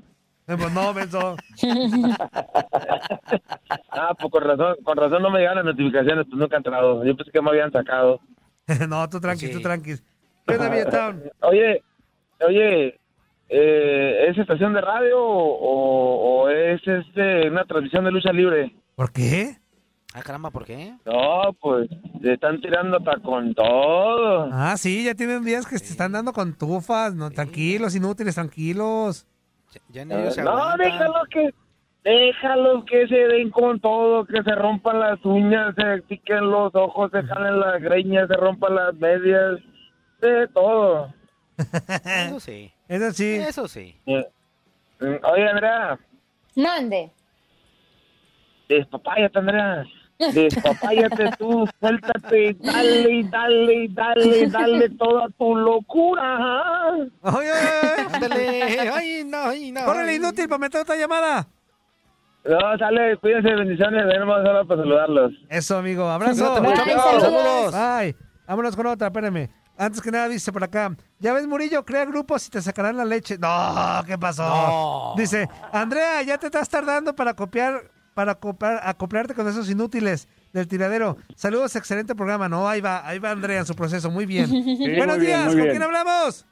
Eh, 0.47 0.55
Pues 0.57 0.71
no, 0.73 0.93
menso. 0.93 1.35
Ah, 3.91 4.13
pues 4.17 4.31
con 4.31 4.43
razón, 4.43 4.75
con 4.83 4.97
razón 4.97 5.21
no 5.21 5.29
me 5.29 5.39
llegan 5.39 5.57
las 5.57 5.65
notificaciones, 5.65 6.25
pues 6.27 6.39
nunca 6.39 6.55
he 6.55 6.57
entrado. 6.57 7.03
Yo 7.05 7.15
pensé 7.15 7.31
que 7.31 7.41
me 7.41 7.49
habían 7.49 7.71
sacado. 7.71 8.19
no, 8.89 9.09
tú 9.09 9.19
tranqui, 9.19 9.47
Sí. 9.47 9.53
tú 9.53 9.61
tranqui. 9.61 9.95
¿Qué 10.47 10.53
onda, 10.55 10.69
billetón? 10.69 11.23
Oye, 11.41 11.83
oye, 12.41 12.99
eh, 13.49 14.25
¿es 14.29 14.37
estación 14.37 14.73
de 14.73 14.81
radio 14.81 15.19
o, 15.21 15.53
o- 15.53 16.43
o 16.43 16.49
es 16.49 16.81
este 16.87 17.49
una 17.49 17.65
transmisión 17.65 18.05
de 18.05 18.11
lucha 18.11 18.31
libre? 18.31 18.71
¿Por 18.95 19.11
qué? 19.11 19.57
Ah, 20.13 20.21
caramba, 20.23 20.49
¿por 20.49 20.65
qué? 20.65 20.95
No, 21.05 21.53
pues 21.61 21.87
se 22.21 22.33
están 22.33 22.59
tirando 22.61 22.97
hasta 22.97 23.19
con 23.19 23.53
todo. 23.53 24.49
Ah, 24.51 24.75
sí, 24.77 25.03
ya 25.03 25.13
tienen 25.13 25.43
días 25.43 25.67
que 25.67 25.77
se 25.77 25.85
están 25.91 26.11
dando 26.13 26.33
con 26.33 26.53
tufas. 26.57 27.13
No, 27.13 27.29
tranquilos, 27.29 27.95
inútiles, 27.95 28.33
tranquilos. 28.35 29.27
Ya 29.89 30.03
ni 30.05 30.15
ellos 30.15 30.33
se 30.33 30.41
No, 30.43 30.75
déjalos 30.77 31.27
que 31.29 31.53
déjalos 32.03 32.85
que 32.85 33.07
se 33.07 33.15
den 33.15 33.51
con 33.51 33.79
todo, 33.79 34.25
que 34.25 34.41
se 34.41 34.55
rompan 34.55 34.99
las 34.99 35.23
uñas, 35.23 35.75
se 35.75 36.01
piquen 36.03 36.49
los 36.49 36.73
ojos, 36.73 37.11
se 37.11 37.21
jalen 37.21 37.59
las 37.59 37.79
greñas, 37.79 38.27
se 38.27 38.33
rompan 38.35 38.73
las 38.75 38.95
medias, 38.95 39.59
de 40.21 40.47
todo. 40.47 41.13
Eso 42.05 42.39
sí. 42.39 42.71
Eso 42.87 43.11
sí. 43.11 43.35
Eso 43.35 43.67
sí. 43.67 43.95
Oye, 44.07 45.49
Andrea, 45.49 45.99
Mande. 46.55 47.11
despapáyate, 48.67 49.37
Andrea. 49.37 49.85
Despapáyate 50.19 51.31
tú, 51.37 51.65
suéltate, 51.79 52.57
dale, 52.59 53.09
y 53.09 53.23
dale, 53.23 53.73
y 53.73 53.87
dale, 53.87 54.37
y 54.39 54.45
dale 54.47 54.89
toda 54.89 55.29
tu 55.37 55.55
locura. 55.55 56.37
Oye, 57.21 57.51
oye, 57.51 58.07
Ándale. 58.13 58.63
Ay, 58.93 59.23
no, 59.25 59.37
ay, 59.45 59.71
no. 59.71 59.85
Córrele, 59.85 60.11
ay. 60.11 60.17
inútil, 60.17 60.49
para 60.49 60.59
meter 60.59 60.81
otra 60.81 60.97
llamada. 60.97 61.47
No, 62.43 62.77
sale, 62.77 63.15
cuídense, 63.17 63.49
bendiciones, 63.53 64.05
venimos 64.07 64.37
solo 64.45 64.67
para 64.67 64.81
saludarlos. 64.81 65.31
Eso, 65.49 65.77
amigo. 65.77 66.07
Abrazo. 66.09 66.61
Bye, 66.61 66.73
amigo. 66.73 67.19
saludos. 67.19 67.73
Bye. 67.73 68.15
Vámonos 68.47 68.75
con 68.75 68.87
otra, 68.87 69.07
espérame. 69.07 69.49
Antes 69.77 70.01
que 70.01 70.11
nada, 70.11 70.27
dice 70.27 70.51
por 70.51 70.61
acá. 70.61 70.93
Ya 71.19 71.31
ves, 71.31 71.47
Murillo, 71.47 71.85
crea 71.85 72.03
grupos 72.03 72.45
y 72.47 72.49
te 72.49 72.61
sacarán 72.61 72.97
la 72.97 73.05
leche. 73.05 73.37
No, 73.37 74.03
¿qué 74.05 74.17
pasó? 74.17 74.43
No. 74.43 75.13
Dice, 75.15 75.47
Andrea, 75.71 76.21
ya 76.23 76.37
te 76.37 76.47
estás 76.47 76.67
tardando 76.67 77.15
para 77.15 77.33
copiar, 77.33 77.83
para 78.13 78.35
copiar, 78.35 78.79
acoplarte 78.83 79.33
con 79.33 79.47
esos 79.47 79.69
inútiles 79.69 80.27
del 80.53 80.67
tiradero. 80.67 81.17
Saludos, 81.35 81.75
excelente 81.75 82.15
programa. 82.15 82.49
No, 82.49 82.67
ahí 82.67 82.81
va, 82.81 83.07
ahí 83.07 83.19
va 83.19 83.31
Andrea 83.31 83.59
en 83.59 83.65
su 83.65 83.75
proceso. 83.75 84.09
Muy 84.09 84.25
bien. 84.25 84.49
Buenos 84.49 85.17
muy 85.17 85.25
días, 85.25 85.47
¿con 85.47 85.55
bien. 85.55 85.69
quién 85.69 85.83
hablamos? 85.83 86.45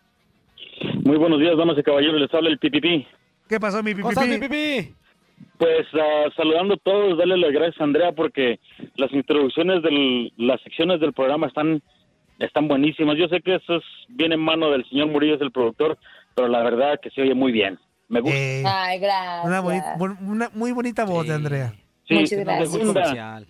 Muy 1.04 1.18
buenos 1.18 1.40
días, 1.40 1.58
damas 1.58 1.78
y 1.78 1.84
caballeros. 1.84 2.20
Les 2.20 2.34
habla 2.34 2.50
el 2.50 2.60
Pipipi. 2.60 3.08
¿Qué 3.48 3.60
pasó, 3.60 3.82
mi 3.82 3.94
¿Cómo 3.94 4.10
estás, 4.10 4.28
mi? 4.28 4.94
Pues 5.58 5.88
ah, 5.94 6.30
saludando 6.36 6.76
a 6.76 6.78
todos, 6.78 7.18
darle 7.18 7.38
las 7.38 7.52
gracias 7.52 7.82
a 7.82 7.84
Andrea 7.84 8.12
porque 8.12 8.60
las 8.96 9.12
introducciones 9.12 9.82
de 9.82 10.32
las 10.38 10.62
secciones 10.62 11.00
del 11.00 11.14
programa 11.14 11.48
están 11.48 11.82
están 12.40 12.68
buenísimas. 12.68 13.18
Yo 13.18 13.28
sé 13.28 13.42
que 13.42 13.56
eso 13.56 13.78
es 13.78 13.84
bien 14.10 14.32
en 14.32 14.40
mano 14.40 14.72
del 14.72 14.88
señor 14.90 15.08
Murillo, 15.08 15.36
es 15.36 15.42
el 15.42 15.52
productor, 15.52 15.98
pero 16.36 16.48
la 16.48 16.64
verdad 16.64 17.00
que 17.02 17.10
se 17.10 17.22
oye 17.22 17.34
muy 17.34 17.52
bien. 17.52 17.80
Me 18.10 18.22
gusta. 18.22 18.38
Eh, 18.38 18.64
Ay, 18.66 19.00
gracias. 19.00 19.46
una, 19.46 19.62
boni- 19.62 20.18
una 20.22 20.50
muy 20.54 20.72
bonita 20.72 21.04
voz 21.06 21.28
de 21.28 21.34
Andrea. 21.34 21.74
Sí, 22.08 22.14
muchas 22.16 22.40
gracias. 22.40 23.48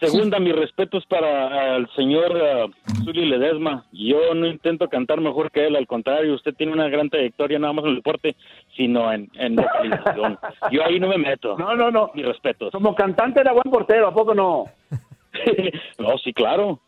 Segunda, 0.00 0.38
mis 0.38 0.54
respetos 0.54 1.04
para 1.06 1.76
el 1.76 1.88
señor 1.96 2.70
Zuli 3.04 3.26
Ledesma. 3.26 3.84
Yo 3.90 4.32
no 4.32 4.46
intento 4.46 4.88
cantar 4.88 5.20
mejor 5.20 5.50
que 5.50 5.66
él, 5.66 5.74
al 5.74 5.88
contrario, 5.88 6.34
usted 6.36 6.54
tiene 6.54 6.72
una 6.72 6.88
gran 6.88 7.10
trayectoria 7.10 7.58
no 7.58 7.62
nada 7.62 7.72
más 7.72 7.84
en 7.84 7.90
el 7.90 7.96
deporte, 7.96 8.36
sino 8.76 9.12
en, 9.12 9.28
en 9.34 9.56
vocalización. 9.56 10.38
Yo 10.70 10.84
ahí 10.84 11.00
no 11.00 11.08
me 11.08 11.18
meto. 11.18 11.58
No, 11.58 11.74
no, 11.74 11.90
no. 11.90 12.12
Mis 12.14 12.24
respetos. 12.26 12.70
Como 12.70 12.94
cantante 12.94 13.40
era 13.40 13.52
buen 13.52 13.68
portero, 13.72 14.06
¿a 14.06 14.14
poco 14.14 14.34
no? 14.36 14.66
no, 15.98 16.18
sí, 16.18 16.32
claro. 16.32 16.78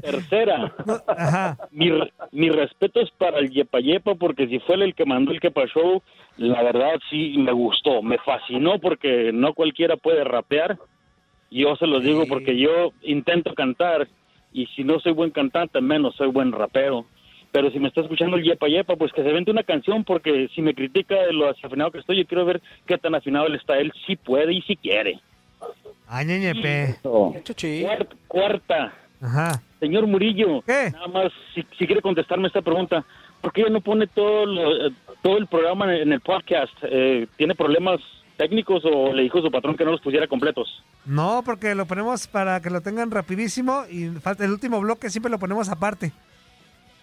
Tercera, 0.00 0.74
Ajá. 1.06 1.58
mi, 1.70 1.90
mi 2.32 2.48
respeto 2.48 3.00
es 3.00 3.10
para 3.10 3.38
el 3.38 3.50
Yepa 3.50 3.80
Yepa 3.80 4.14
porque 4.14 4.48
si 4.48 4.58
fue 4.60 4.76
el 4.76 4.94
que 4.94 5.04
mandó 5.04 5.32
el 5.32 5.40
Kepa 5.40 5.66
Show, 5.66 6.02
la 6.38 6.62
verdad 6.62 6.94
sí 7.10 7.34
me 7.38 7.52
gustó, 7.52 8.02
me 8.02 8.18
fascinó 8.18 8.78
porque 8.78 9.32
no 9.32 9.52
cualquiera 9.52 9.96
puede 9.96 10.24
rapear. 10.24 10.78
Yo 11.50 11.76
se 11.76 11.86
los 11.86 12.02
digo 12.02 12.24
porque 12.26 12.58
yo 12.58 12.92
intento 13.02 13.54
cantar 13.54 14.08
y 14.52 14.66
si 14.68 14.82
no 14.82 14.98
soy 15.00 15.12
buen 15.12 15.30
cantante, 15.30 15.80
menos 15.80 16.16
soy 16.16 16.28
buen 16.28 16.52
rapero. 16.52 17.04
Pero 17.52 17.70
si 17.70 17.78
me 17.78 17.88
está 17.88 18.00
escuchando 18.00 18.36
el 18.36 18.44
Yepa 18.44 18.68
Yepa, 18.68 18.96
pues 18.96 19.12
que 19.12 19.22
se 19.22 19.32
vente 19.32 19.50
una 19.50 19.62
canción 19.62 20.04
porque 20.04 20.48
si 20.54 20.62
me 20.62 20.74
critica 20.74 21.14
de 21.14 21.32
lo 21.32 21.46
desafinado 21.46 21.90
que 21.90 21.98
estoy, 21.98 22.18
yo 22.18 22.26
quiero 22.26 22.44
ver 22.44 22.60
qué 22.86 22.98
tan 22.98 23.14
afinado 23.14 23.46
él 23.46 23.54
está. 23.54 23.78
Él 23.78 23.92
sí 24.06 24.16
puede 24.16 24.52
y 24.52 24.62
sí 24.62 24.76
quiere. 24.76 25.20
Ay, 26.08 26.26
ñeñepe. 26.26 26.96
Cuarta, 27.82 28.16
cuarta. 28.28 28.94
Ajá. 29.20 29.60
Señor 29.80 30.06
Murillo, 30.06 30.62
nada 30.66 31.06
más, 31.08 31.32
si, 31.54 31.64
si 31.78 31.86
quiere 31.86 32.02
contestarme 32.02 32.48
esta 32.48 32.62
pregunta, 32.62 33.04
¿por 33.40 33.52
qué 33.52 33.68
no 33.70 33.80
pone 33.80 34.06
todo, 34.06 34.46
lo- 34.46 34.90
todo 35.22 35.38
el 35.38 35.46
programa 35.46 35.94
en, 35.96 36.12
el 36.12 36.20
podcast? 36.20 36.72
Eh, 36.82 37.26
¿Tiene 37.36 37.54
problemas 37.54 38.00
técnicos 38.36 38.82
o 38.84 39.12
le 39.12 39.22
dijo 39.22 39.40
su 39.40 39.50
patrón 39.50 39.76
que 39.76 39.84
no 39.84 39.92
los 39.92 40.00
pusiera 40.00 40.26
completos? 40.26 40.82
No, 41.06 41.42
porque 41.44 41.74
lo 41.74 41.86
ponemos 41.86 42.26
para 42.26 42.60
que 42.60 42.68
lo 42.70 42.80
tengan 42.82 43.10
rapidísimo 43.10 43.84
y 43.90 44.08
falta 44.20 44.44
el 44.44 44.50
último 44.52 44.80
bloque, 44.80 45.08
siempre 45.10 45.30
lo 45.30 45.38
ponemos 45.38 45.68
aparte. 45.70 46.12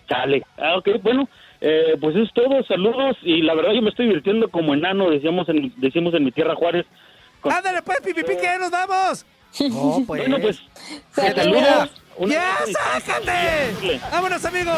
Chale. 0.08 0.44
Ah, 0.58 0.76
ok, 0.78 0.90
bueno, 1.02 1.28
eh, 1.62 1.96
pues 2.00 2.16
es 2.16 2.32
todo, 2.34 2.62
saludos 2.66 3.16
y 3.24 3.42
la 3.42 3.56
verdad 3.56 3.72
yo 3.74 3.82
me 3.82 3.90
estoy 3.90 4.08
divirtiendo 4.08 4.50
como 4.50 4.74
enano, 4.74 5.10
decíamos 5.10 5.48
en, 5.50 5.74
decimos 5.78 6.14
en 6.14 6.26
mi 6.26 6.32
tierra 6.32 6.56
Juárez. 6.56 6.86
Con- 7.42 7.54
¡Ándale 7.54 7.82
pues, 7.82 8.00
pipipi, 8.02 8.36
que 8.36 8.44
ya 8.44 8.58
nos 8.58 8.72
vamos! 8.72 9.26
No, 9.70 10.04
pues. 10.08 10.22
Bueno, 10.28 10.38
pues, 10.42 10.60
¡Saludos! 11.12 11.92
¡Ya, 12.20 12.58
sácate! 12.72 14.00
¡Vámonos, 14.12 14.46
amigos! 14.46 14.78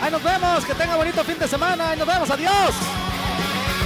Ahí 0.00 0.10
nos 0.10 0.22
vemos, 0.22 0.64
que 0.64 0.74
tenga 0.74 0.96
bonito 0.96 1.22
fin 1.24 1.38
de 1.38 1.46
semana. 1.46 1.90
Ahí 1.90 1.98
nos 1.98 2.06
vemos, 2.06 2.30
adiós. 2.30 2.74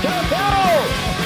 ¡Chao, 0.03 0.23
chao! 0.31 1.26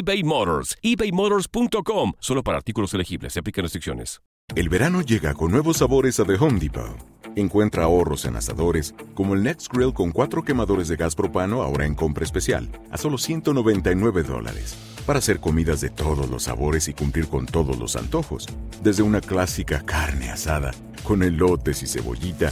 eBay 0.01 0.23
Motors. 0.23 0.75
ebaymotors.com. 0.81 2.13
Solo 2.19 2.43
para 2.43 2.57
artículos 2.57 2.93
elegibles. 2.93 3.33
Se 3.33 3.39
aplican 3.39 3.63
restricciones. 3.63 4.19
El 4.55 4.67
verano 4.67 5.01
llega 5.01 5.33
con 5.33 5.51
nuevos 5.51 5.77
sabores 5.77 6.19
a 6.19 6.25
The 6.25 6.33
Home 6.33 6.59
Depot. 6.59 6.97
Encuentra 7.37 7.83
ahorros 7.85 8.25
en 8.25 8.35
asadores, 8.35 8.93
como 9.13 9.33
el 9.33 9.43
Next 9.43 9.71
Grill 9.71 9.93
con 9.93 10.11
cuatro 10.11 10.43
quemadores 10.43 10.89
de 10.89 10.97
gas 10.97 11.15
propano 11.15 11.61
ahora 11.61 11.85
en 11.85 11.95
compra 11.95 12.25
especial, 12.25 12.69
a 12.89 12.97
solo 12.97 13.17
199 13.17 14.23
dólares. 14.23 14.75
Para 15.05 15.19
hacer 15.19 15.39
comidas 15.39 15.79
de 15.79 15.89
todos 15.89 16.29
los 16.29 16.43
sabores 16.43 16.89
y 16.89 16.93
cumplir 16.93 17.27
con 17.27 17.45
todos 17.45 17.77
los 17.77 17.95
antojos. 17.95 18.47
Desde 18.83 19.03
una 19.03 19.21
clásica 19.21 19.83
carne 19.85 20.29
asada, 20.29 20.71
con 21.03 21.23
elotes 21.23 21.83
y 21.83 21.87
cebollita, 21.87 22.51